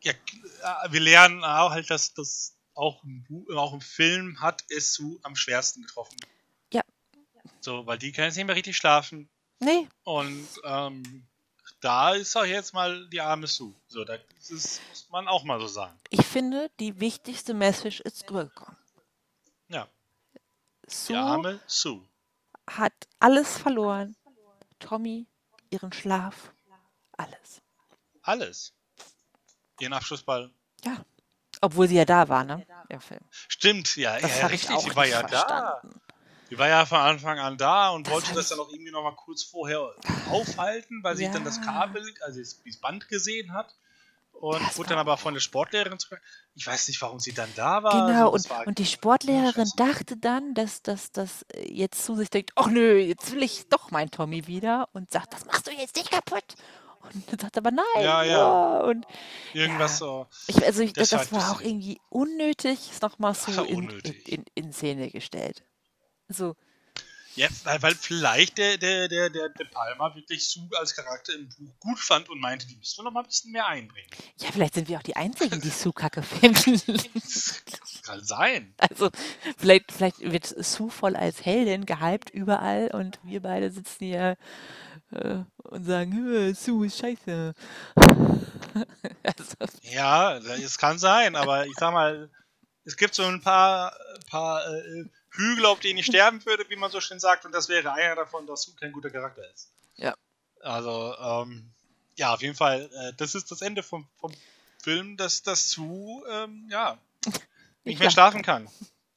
[0.01, 4.63] ja, äh, wir lernen auch halt, dass das auch im, Buch, auch im Film hat
[4.69, 6.17] es Sue am schwersten getroffen.
[6.71, 6.81] Ja.
[7.59, 9.29] So, weil die kann jetzt nicht mehr richtig schlafen.
[9.59, 11.27] nee, Und ähm,
[11.81, 13.73] da ist auch jetzt mal die arme Sue.
[13.87, 14.51] So, da ist
[14.89, 15.97] muss man auch mal so sagen.
[16.09, 18.77] ich finde, die wichtigste Message ist rübergekommen.
[19.67, 19.87] Ja,
[20.85, 22.01] die Sue arme Sue.
[22.77, 24.15] Hat alles verloren.
[24.79, 25.27] Tommy,
[25.69, 26.51] ihren Schlaf,
[27.17, 27.61] alles.
[28.21, 28.73] Alles.
[29.79, 30.51] Ihren Abschlussball.
[30.85, 31.03] Ja.
[31.61, 32.65] Obwohl sie ja da war, ne?
[32.87, 33.19] Im Film.
[33.31, 34.75] Stimmt, ja, Das ja ich richtig.
[34.75, 35.27] auch Sie war nicht ja da.
[35.27, 36.01] verstanden.
[36.49, 38.91] Sie war ja von Anfang an da und Das wollte das ich- dann auch irgendwie
[38.91, 39.93] nochmal kurz vorher
[40.29, 41.63] aufhalten, weil sie dann das Ja.
[41.63, 43.75] Kabel, also das Band gesehen hat.
[44.39, 46.15] Und Das wurde dann aber von der Sportlehrerin zu.
[46.55, 48.07] Ich weiß nicht, warum sie dann da war.
[48.07, 52.15] Genau, also und, war, und die Sportlehrerin dachte dann, dass das dass äh, jetzt zu
[52.15, 55.67] sich denkt, ach nö, jetzt will ich doch mein Tommy wieder und sagt, das machst
[55.67, 56.55] du jetzt nicht kaputt.
[57.01, 57.83] Und dann sagt aber nein.
[58.01, 58.79] Ja, ja.
[58.79, 59.05] Und
[59.53, 60.05] irgendwas ja.
[60.05, 60.27] so.
[60.47, 64.45] ich, also ich, Das das, war auch irgendwie unnötig, ist nochmal so in, in, in,
[64.55, 65.65] in Szene gestellt.
[66.29, 66.55] So,
[67.39, 67.47] Ja,
[67.81, 71.97] weil, vielleicht der, der, der, der, der Palmer wirklich Sue als Charakter im Buch gut
[71.97, 74.09] fand und meinte, die müssen wir noch mal ein bisschen mehr einbringen.
[74.39, 76.81] ja, vielleicht sind wir auch die Einzigen, die Sue kacke finden.
[77.13, 77.63] Das
[78.03, 78.73] kann sein.
[78.77, 79.09] Also,
[79.57, 84.35] vielleicht, vielleicht wird Sue voll als Heldin gehypt überall und wir beide sitzen hier
[85.11, 87.53] äh, und sagen, "Äh, Sue ist scheiße.
[89.23, 92.29] also, Ja, es kann sein, aber ich sag mal,
[92.83, 93.95] es gibt so ein paar,
[94.29, 95.05] paar äh,
[95.39, 98.15] Hügel, auf denen ich sterben würde, wie man so schön sagt, und das wäre einer
[98.15, 99.71] davon, dass Sue kein guter Charakter ist.
[99.95, 100.13] Ja.
[100.61, 101.71] Also, ähm,
[102.15, 104.33] ja, auf jeden Fall, äh, das ist das Ende vom, vom
[104.81, 106.97] Film, dass, dass Sue, ähm, ja,
[107.85, 108.11] nicht mehr Ja.
[108.11, 108.69] schlafen kann.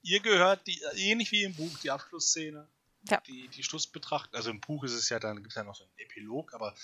[0.03, 2.69] Ihr gehört, die, ähnlich wie im Buch, die Abschlussszene,
[3.09, 3.21] Ja.
[3.27, 4.35] die, die Schlussbetracht.
[4.35, 6.75] Also im Buch ist es ja dann, gibt es ja noch so einen Epilog, aber,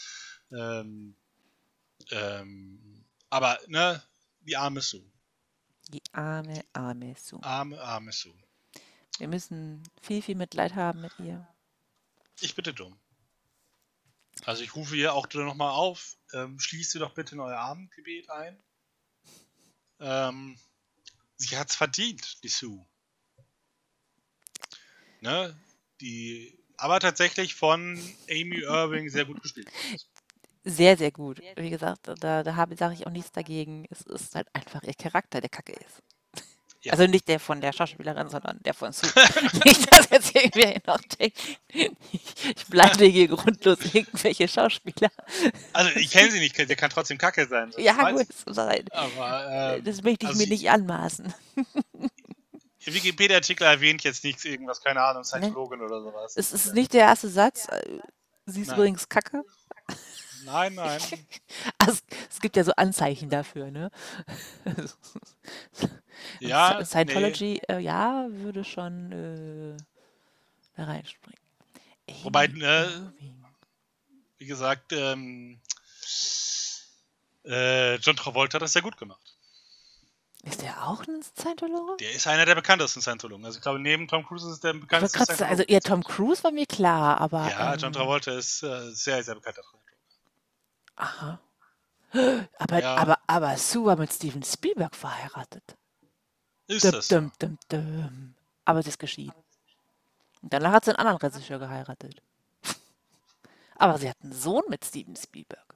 [0.50, 1.14] ähm,
[2.10, 4.02] ähm, aber, ne,
[4.40, 5.04] die arme Sue.
[5.88, 7.42] Die arme, arme Sue.
[7.42, 8.34] Arme, arme Sue.
[9.18, 11.46] Wir müssen viel, viel Mitleid haben mit ihr.
[12.40, 12.98] Ich bitte drum.
[14.44, 18.30] Also ich rufe hier auch nochmal auf, ähm, schließt ihr doch bitte in euer Abendgebet
[18.30, 18.62] ein.
[20.00, 20.58] Ähm,
[21.36, 22.86] sie hat's verdient, die Sue.
[25.20, 25.58] Ne?
[26.00, 27.98] Die, aber tatsächlich von
[28.30, 29.68] Amy Irving sehr gut gespielt.
[30.64, 31.40] Sehr, sehr gut.
[31.56, 33.86] Wie gesagt, da, da sage ich auch nichts dagegen.
[33.90, 36.02] Es ist halt einfach ihr Charakter, der kacke ist.
[36.88, 36.92] Ja.
[36.92, 39.10] Also nicht der von der Schauspielerin, sondern der von Sue.
[39.64, 41.38] nicht, dass jetzt irgendwie noch denkt,
[41.70, 45.10] ich bleibe hier grundlos irgendwelche Schauspieler.
[45.74, 47.72] Also ich kenne sie nicht, der kann trotzdem kacke sein.
[47.76, 48.86] Ja, gut, sein.
[48.90, 51.34] Aber, äh, das möchte ich also mir nicht anmaßen.
[52.86, 55.84] Der Wikipedia-Artikel erwähnt jetzt nichts, irgendwas, keine Ahnung, Scientologin nee.
[55.84, 56.32] oder sowas.
[56.36, 57.68] Es ist nicht der erste Satz.
[58.46, 58.78] Sie ist Nein.
[58.78, 59.44] übrigens kacke.
[60.44, 61.00] Nein, nein.
[61.78, 63.90] Also, es gibt ja so Anzeichen dafür, ne?
[66.40, 66.84] ja.
[66.84, 67.74] Scientology, nee.
[67.74, 69.76] äh, ja, würde schon äh,
[70.76, 71.40] da reinspringen.
[72.22, 73.12] Wobei, ne,
[74.38, 75.60] wie gesagt, ähm,
[77.44, 79.38] äh, John Travolta hat das sehr gut gemacht.
[80.44, 81.96] Ist der auch ein Scientologe?
[81.98, 83.44] Der ist einer der bekanntesten Scientologen.
[83.44, 85.50] Also ich glaube, neben Tom Cruise ist der bekannteste Scientologe.
[85.50, 87.50] Also ja, Tom Cruise war mir klar, aber...
[87.50, 89.87] Ja, ähm, John Travolta ist äh, sehr, sehr bekannter Scientologe.
[90.98, 91.40] Aha.
[92.58, 92.96] Aber, ja.
[92.96, 95.76] aber, aber Sue war mit Steven Spielberg verheiratet.
[96.66, 97.08] Ist dum, das?
[97.08, 98.34] Dum, dum, dum.
[98.64, 99.44] Aber sie ist geschieden.
[100.42, 102.22] Und danach hat sie einen anderen Regisseur geheiratet.
[103.76, 105.74] aber sie hat einen Sohn mit Steven Spielberg.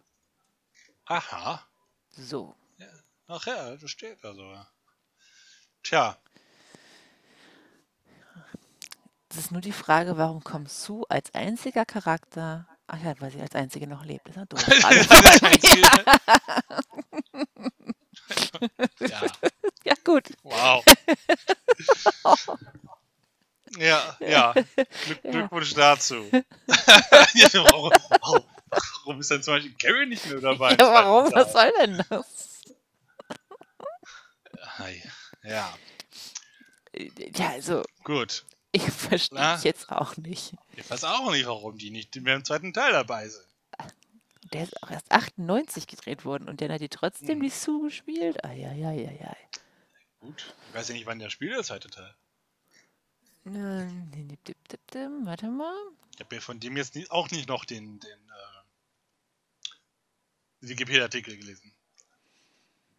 [1.07, 1.67] Aha.
[2.11, 2.57] So.
[3.29, 4.57] Ach ja, das steht da so.
[5.83, 6.19] Tja.
[9.31, 12.67] Es ist nur die Frage, warum kommt Sue als einziger Charakter.
[12.87, 14.29] Ach ja, weil sie als einzige noch lebt.
[14.29, 14.67] Das ist ja doof.
[19.01, 19.23] ja.
[19.85, 20.31] ja, gut.
[20.43, 20.85] Wow.
[23.79, 24.53] ja, ja.
[24.53, 26.29] Glück, Glückwunsch dazu.
[26.31, 27.93] warum,
[29.05, 30.73] warum, ist dann zum Beispiel Gary nicht mehr dabei?
[30.73, 31.33] Ja, warum?
[31.33, 32.63] Was soll denn das?
[35.43, 35.75] Ja.
[37.35, 37.83] Ja, also.
[38.05, 38.45] Gut.
[38.73, 40.55] Ich verstehe jetzt auch nicht.
[40.77, 43.47] Ich weiß auch nicht, warum die nicht mehr im zweiten Teil dabei sind.
[44.53, 47.43] Der ist auch erst 98 gedreht worden und dann hat die trotzdem hm.
[47.43, 48.45] die Sue gespielt.
[48.45, 49.37] Eieieiei.
[50.21, 50.55] Gut.
[50.69, 52.15] Ich weiß ja nicht, wann der spielt, der zweite Teil.
[53.45, 55.75] Warte mal.
[56.15, 59.71] Ich habe ja von dem jetzt auch nicht noch den, den äh,
[60.61, 61.75] Wikipedia-Artikel gelesen.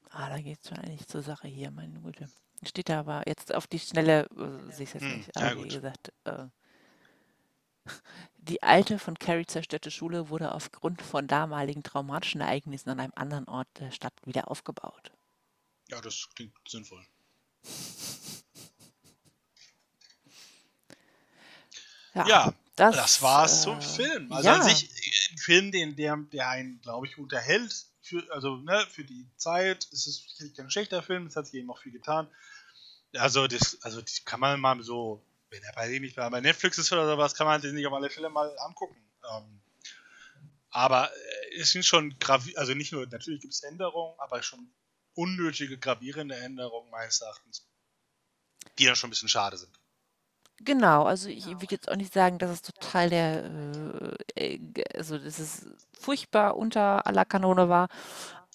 [0.10, 2.30] Ah, da geht es schon eigentlich zur Sache hier, meine Güte.
[2.66, 5.38] Steht da aber jetzt auf die Schnelle, äh, sehe ich es jetzt hm, nicht.
[5.38, 6.46] Aber ja, wie gesagt, äh,
[8.38, 13.48] die alte von Carrie zerstörte Schule wurde aufgrund von damaligen traumatischen Ereignissen an einem anderen
[13.48, 15.12] Ort der Stadt wieder aufgebaut.
[15.90, 17.06] Ja, das klingt sinnvoll.
[22.16, 24.32] Ja, ja das, das war's äh, zum Film.
[24.32, 24.56] Also ja.
[24.56, 24.90] an sich
[25.32, 29.86] ein Film, den, der, der einen, glaube ich, unterhält für, also ne, für die Zeit
[29.86, 32.28] ist es sicherlich kein schlechter Film, es hat sich eben auch viel getan.
[33.18, 36.78] Also das, also das kann man mal so, wenn er bei dem nicht bei Netflix
[36.78, 38.98] ist oder sowas, kann man den nicht auf alle Fälle mal angucken.
[39.32, 39.62] Ähm,
[40.70, 44.74] aber äh, es sind schon gravi also nicht nur, natürlich gibt es Änderungen, aber schon
[45.14, 47.68] unnötige, gravierende Änderungen meines Erachtens,
[48.80, 49.80] die dann schon ein bisschen schade sind.
[50.58, 53.44] Genau, also ich würde jetzt auch nicht sagen, dass es total der,
[54.36, 55.68] äh, äh also dass es
[56.00, 57.90] furchtbar unter aller Kanone war,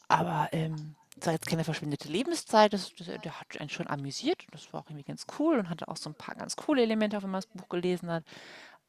[0.08, 4.46] aber ähm, es war jetzt keine verschwindete Lebenszeit, das, das, der hat einen schon amüsiert,
[4.52, 7.16] das war auch irgendwie ganz cool und hatte auch so ein paar ganz coole Elemente,
[7.18, 8.24] auch wenn man das Buch gelesen hat.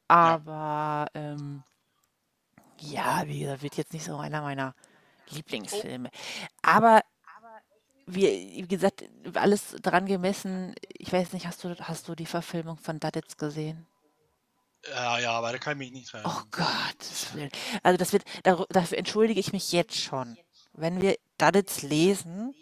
[0.08, 1.62] Aber ähm,
[2.78, 4.74] ja, wie gesagt, wird jetzt nicht so einer meiner
[5.30, 6.10] Lieblingsfilme.
[6.62, 7.02] Aber
[8.06, 9.04] wie, wie gesagt,
[9.34, 10.74] alles dran gemessen.
[10.88, 13.86] Ich weiß nicht, hast du, hast du die Verfilmung von Duddits gesehen?
[14.88, 16.22] Ja, ja, aber da kann ich mich nicht dran.
[16.24, 17.50] Oh Gott.
[17.82, 20.36] Also das wird, dafür entschuldige ich mich jetzt schon.
[20.72, 22.54] Wenn wir Duddits lesen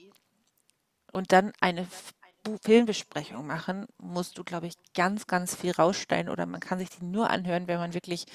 [1.12, 1.86] und dann eine
[2.62, 7.04] Filmbesprechung machen, musst du, glaube ich, ganz, ganz viel rausstellen oder man kann sich die
[7.04, 8.26] nur anhören, wenn man wirklich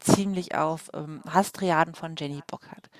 [0.00, 2.90] ziemlich auf ähm, Hastriaden von Jenny Bock hat.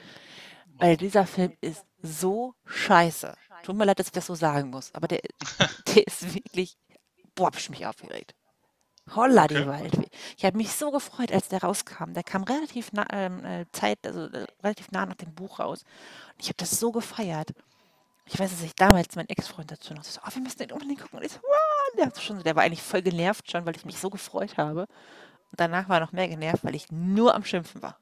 [0.78, 3.34] Weil dieser Film ist so scheiße.
[3.62, 5.20] Tut mir leid, dass ich das so sagen muss, aber der,
[5.94, 6.76] der ist wirklich,
[7.34, 8.34] boah, hab ich mich aufgeregt.
[9.11, 9.66] Holla die okay.
[9.66, 10.09] Waldfee.
[10.36, 12.12] Ich habe mich so gefreut, als der rauskam.
[12.12, 15.82] Der kam relativ nah, ähm, äh, Zeit, also äh, relativ nah nach dem Buch raus.
[16.34, 17.53] Und ich habe das so gefeiert.
[18.26, 21.00] Ich weiß, dass ich damals mein Ex-Freund dazu noch so, oh, wir müssen den unbedingt
[21.00, 21.18] gucken.
[21.18, 23.98] Und ich so, wow, der, schon, der war eigentlich voll genervt schon, weil ich mich
[23.98, 24.82] so gefreut habe.
[24.82, 27.98] Und danach war er noch mehr genervt, weil ich nur am Schimpfen war.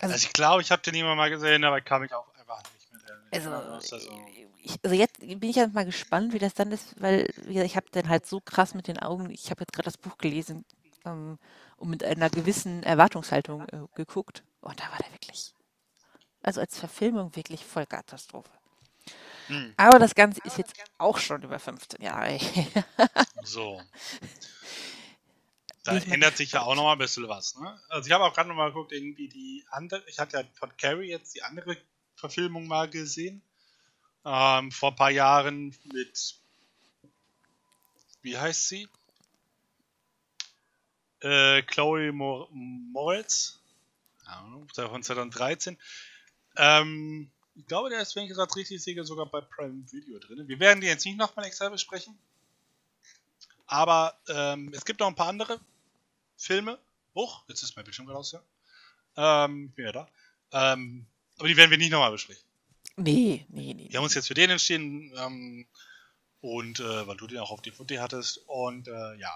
[0.00, 2.26] Also, also ich glaube, ich habe den immer mal gesehen, aber ich kam mich auch
[2.38, 2.83] einfach nicht
[3.34, 3.98] Also, Ja, also,
[4.62, 7.76] ich, also jetzt bin ich jetzt mal gespannt, wie das dann ist, weil gesagt, ich
[7.76, 10.64] habe dann halt so krass mit den Augen, ich habe jetzt gerade das Buch gelesen
[11.04, 11.38] ähm,
[11.76, 15.54] und mit einer gewissen Erwartungshaltung äh, geguckt und da war der wirklich,
[16.42, 18.50] also als Verfilmung wirklich voll Katastrophe.
[19.48, 22.38] hm, Aber das Ganze ist jetzt auch schon über 15 Jahre
[23.42, 23.82] so.
[25.84, 26.76] Da ändert sich ja auch gespannt.
[26.76, 27.56] noch mal ein bisschen was.
[27.56, 27.80] Ne?
[27.88, 30.74] Also ich habe auch gerade noch mal geguckt, irgendwie die andere, ich hatte ja von
[30.76, 31.76] Carrie jetzt die andere
[32.16, 33.42] Verfilmung mal gesehen.
[34.24, 36.36] Ähm, vor ein paar Jahren mit,
[38.22, 38.88] wie heißt sie?
[41.20, 43.60] Äh, Chloe Mor Moritz.
[44.74, 45.78] Von 2013.
[46.56, 50.48] Ähm, ich glaube, der ist, wenn ich das richtig sehe, sogar bei Prime Video drin.
[50.48, 52.18] Wir werden die jetzt nicht nochmal extra besprechen.
[53.66, 55.60] Aber ähm, es gibt noch ein paar andere
[56.36, 56.78] Filme.
[57.14, 58.42] Hoch, jetzt ist mein Bildschirm gerade aus, ja.
[59.16, 60.08] Ähm, ich bin ja da.
[60.52, 61.06] Ähm,
[61.38, 62.42] aber die werden wir nicht nochmal besprechen.
[62.96, 63.88] Nee, nee, nee.
[63.90, 65.12] Wir haben uns jetzt für den entschieden.
[65.16, 65.66] Ähm,
[66.44, 68.38] und äh, weil du den auch auf DVD hattest.
[68.46, 69.32] Und äh, ja,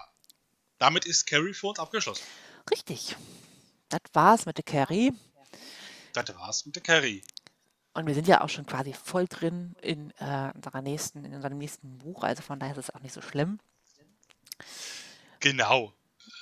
[0.77, 2.23] damit ist Carrie für uns abgeschlossen.
[2.69, 3.15] Richtig.
[3.89, 5.11] Das war's mit der Carrie.
[6.13, 7.23] Das war's mit der Carrie.
[7.93, 11.57] Und wir sind ja auch schon quasi voll drin in, äh, unserer nächsten, in unserem
[11.57, 13.59] nächsten Buch, also von daher ist es auch nicht so schlimm.
[15.39, 15.91] Genau.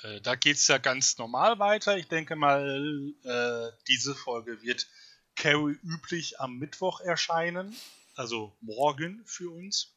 [0.02, 1.96] Äh, da geht es ja ganz normal weiter.
[1.96, 4.86] Ich denke mal, äh, diese Folge wird
[5.38, 7.74] Carrie üblich am Mittwoch erscheinen.
[8.16, 9.94] Also morgen für uns.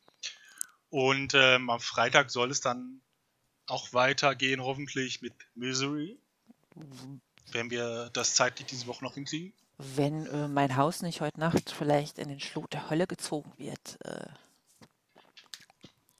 [0.90, 3.02] Und ähm, am Freitag soll es dann
[3.66, 6.20] auch weitergehen, hoffentlich mit Misery.
[7.52, 9.54] Wenn wir das zeitlich diese Woche noch hinkriegen.
[9.78, 13.98] Wenn äh, mein Haus nicht heute Nacht vielleicht in den Schlot der Hölle gezogen wird.
[14.06, 14.28] Äh,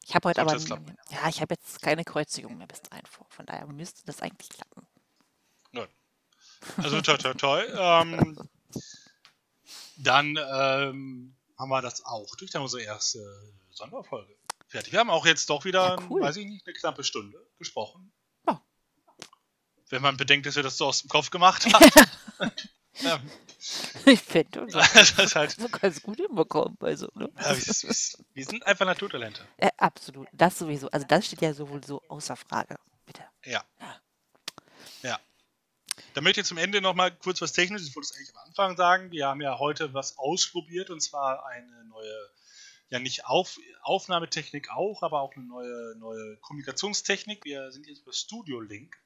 [0.04, 3.28] ich habe heute Sollte aber, ja, ich habe jetzt keine Kreuzigung mehr bis dahin vor.
[3.30, 4.88] Von daher müsste das eigentlich klappen.
[5.74, 5.90] Gut.
[6.78, 7.64] Also toi toi toi.
[7.78, 8.50] ähm,
[10.02, 12.52] dann ähm, haben wir das auch durch.
[12.52, 13.20] Dann unsere erste
[13.72, 14.36] Sonderfolge.
[14.68, 14.94] Fertig.
[14.94, 16.22] Wir haben auch jetzt doch wieder, Ja, cool.
[16.22, 18.12] weiß ich nicht, eine knappe Stunde gesprochen.
[18.48, 18.62] Ja.
[19.90, 21.92] Wenn man bedenkt, dass wir das so aus dem Kopf gemacht haben.
[23.04, 23.32] ähm,
[24.06, 26.78] Ich finde unser das ist halt, so ganz gut hinbekommen.
[26.80, 27.30] Also, ne?
[27.38, 27.96] ja, wir, wir,
[28.34, 29.46] wir sind einfach Naturtalente.
[29.58, 30.28] Äh, absolut.
[30.32, 30.90] Das sowieso.
[30.90, 32.78] Also das steht ja sowohl so außer Frage.
[33.06, 33.24] Bitte.
[33.46, 33.64] Ja.
[35.04, 35.20] Ja.
[36.14, 38.78] Dann möchte ich zum Ende nochmal kurz was Technisches, ich wollte es eigentlich am Anfang
[38.78, 39.12] sagen.
[39.12, 42.30] Wir haben ja heute was ausprobiert und zwar eine neue,
[42.90, 47.46] ja nicht Auf, Aufnahmetechnik auch, aber auch eine neue, neue Kommunikationstechnik.
[47.46, 48.98] Wir sind jetzt über Studio Link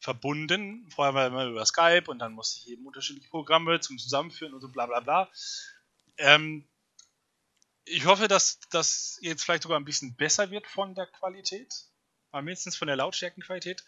[0.00, 0.88] verbunden.
[0.90, 4.60] Vorher war immer über Skype und dann musste ich eben unterschiedliche Programme zum Zusammenführen und
[4.60, 5.30] so bla bla bla.
[6.16, 6.66] Ähm,
[7.84, 11.72] ich hoffe, dass das jetzt vielleicht sogar ein bisschen besser wird von der Qualität,
[12.30, 13.84] aber mindestens von der Lautstärkenqualität.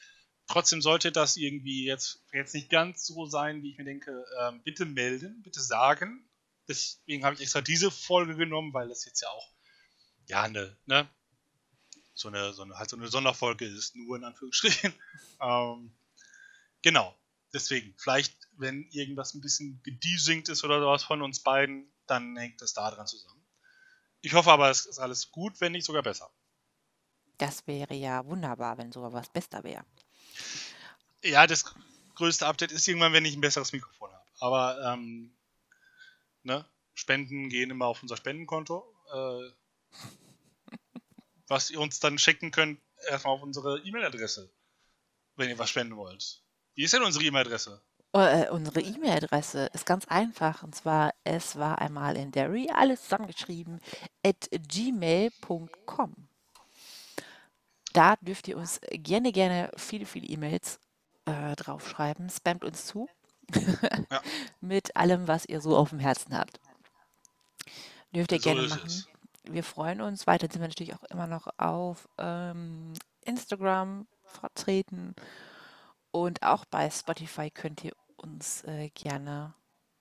[0.47, 4.25] Trotzdem sollte das irgendwie jetzt, jetzt nicht ganz so sein, wie ich mir denke.
[4.41, 6.29] Ähm, bitte melden, bitte sagen.
[6.69, 9.55] Deswegen habe ich extra diese Folge genommen, weil das jetzt ja auch
[10.27, 11.09] ja eine, ne,
[12.15, 14.95] so eine, so eine, halt so eine Sonderfolge ist, nur in Anführungsstrichen.
[15.41, 15.95] ähm,
[16.83, 17.17] genau.
[17.53, 22.61] Deswegen, vielleicht, wenn irgendwas ein bisschen gedesinkt ist oder sowas von uns beiden, dann hängt
[22.61, 23.45] das da dran zusammen.
[24.23, 26.31] Ich hoffe aber, es ist alles gut, wenn nicht sogar besser.
[27.39, 29.85] Das wäre ja wunderbar, wenn sogar was besser wäre.
[31.25, 31.65] Ja, das
[32.17, 34.25] größte Update ist irgendwann, wenn ich ein besseres Mikrofon habe.
[34.41, 35.35] Aber ähm,
[36.43, 38.85] ne, Spenden gehen immer auf unser Spendenkonto.
[39.13, 39.51] Äh,
[41.49, 44.51] was ihr uns dann schicken könnt, erstmal auf unsere E-Mail-Adresse,
[45.37, 46.43] wenn ihr was spenden wollt.
[46.75, 47.81] Wie ist denn unsere E-Mail-Adresse?
[48.13, 53.81] Äh, unsere E-Mail-Adresse ist ganz einfach und zwar es war einmal in Derry, alles zusammengeschrieben,
[54.23, 56.29] at gmail.com.
[57.93, 60.81] Da dürft ihr uns gerne, gerne viele, viele E-Mails
[61.27, 62.29] äh, draufschreiben.
[62.31, 63.09] Spamt uns zu
[64.11, 64.23] Ja.
[64.61, 66.59] mit allem, was ihr so auf dem Herzen habt.
[68.15, 68.87] Dürft ihr So gerne machen.
[68.87, 69.09] es.
[69.45, 70.27] Wir freuen uns.
[70.27, 75.15] Weiter sind wir natürlich auch immer noch auf ähm, Instagram vertreten.
[76.11, 79.55] Und auch bei Spotify könnt ihr uns äh, gerne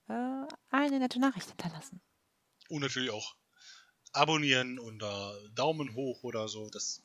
[0.08, 2.00] äh, eine nette Nachricht hinterlassen.
[2.68, 3.34] Und natürlich auch
[4.12, 6.70] abonnieren und äh, Daumen hoch oder so.
[6.70, 7.02] Das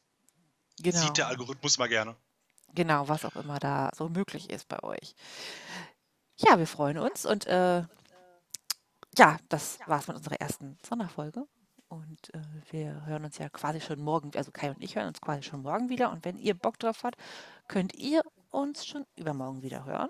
[0.82, 0.98] Genau.
[1.02, 2.16] sieht der Algorithmus mal gerne.
[2.76, 5.16] Genau, was auch immer da so möglich ist bei euch.
[6.38, 7.84] Ja, wir freuen uns und äh,
[9.18, 11.46] ja, das war's mit unserer ersten Sonderfolge.
[11.90, 12.42] Und äh,
[12.72, 15.64] wir hören uns ja quasi schon morgen, also Kai und ich hören uns quasi schon
[15.64, 16.12] morgen wieder.
[16.12, 17.18] Und wenn ihr Bock drauf habt,
[17.68, 20.10] könnt ihr uns schon übermorgen wieder hören.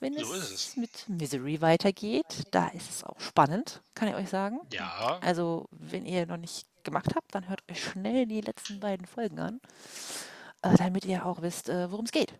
[0.00, 0.76] Wenn So es, es.
[0.76, 4.60] mit Misery weitergeht, da ist es auch spannend, kann ich euch sagen.
[4.72, 9.06] Ja, Also, wenn ihr noch nicht gemacht habt, dann hört euch schnell die letzten beiden
[9.06, 9.60] Folgen an,
[10.62, 12.34] damit ihr auch wisst, äh, worum es geht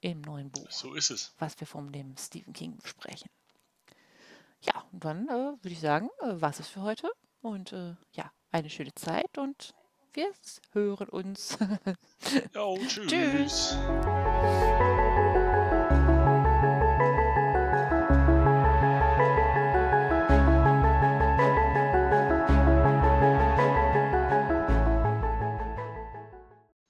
[0.00, 1.34] im neuen Buch, so ist es.
[1.38, 3.28] was wir von dem Stephen King besprechen.
[4.60, 7.10] ja, und dann äh, würde ich sagen, äh, war es für heute.
[7.42, 9.74] Und äh, ja, eine schöne Zeit und
[10.12, 10.32] wir
[10.72, 11.58] hören uns.
[12.54, 13.06] Jo, tschüss.
[13.06, 13.76] Tschüss.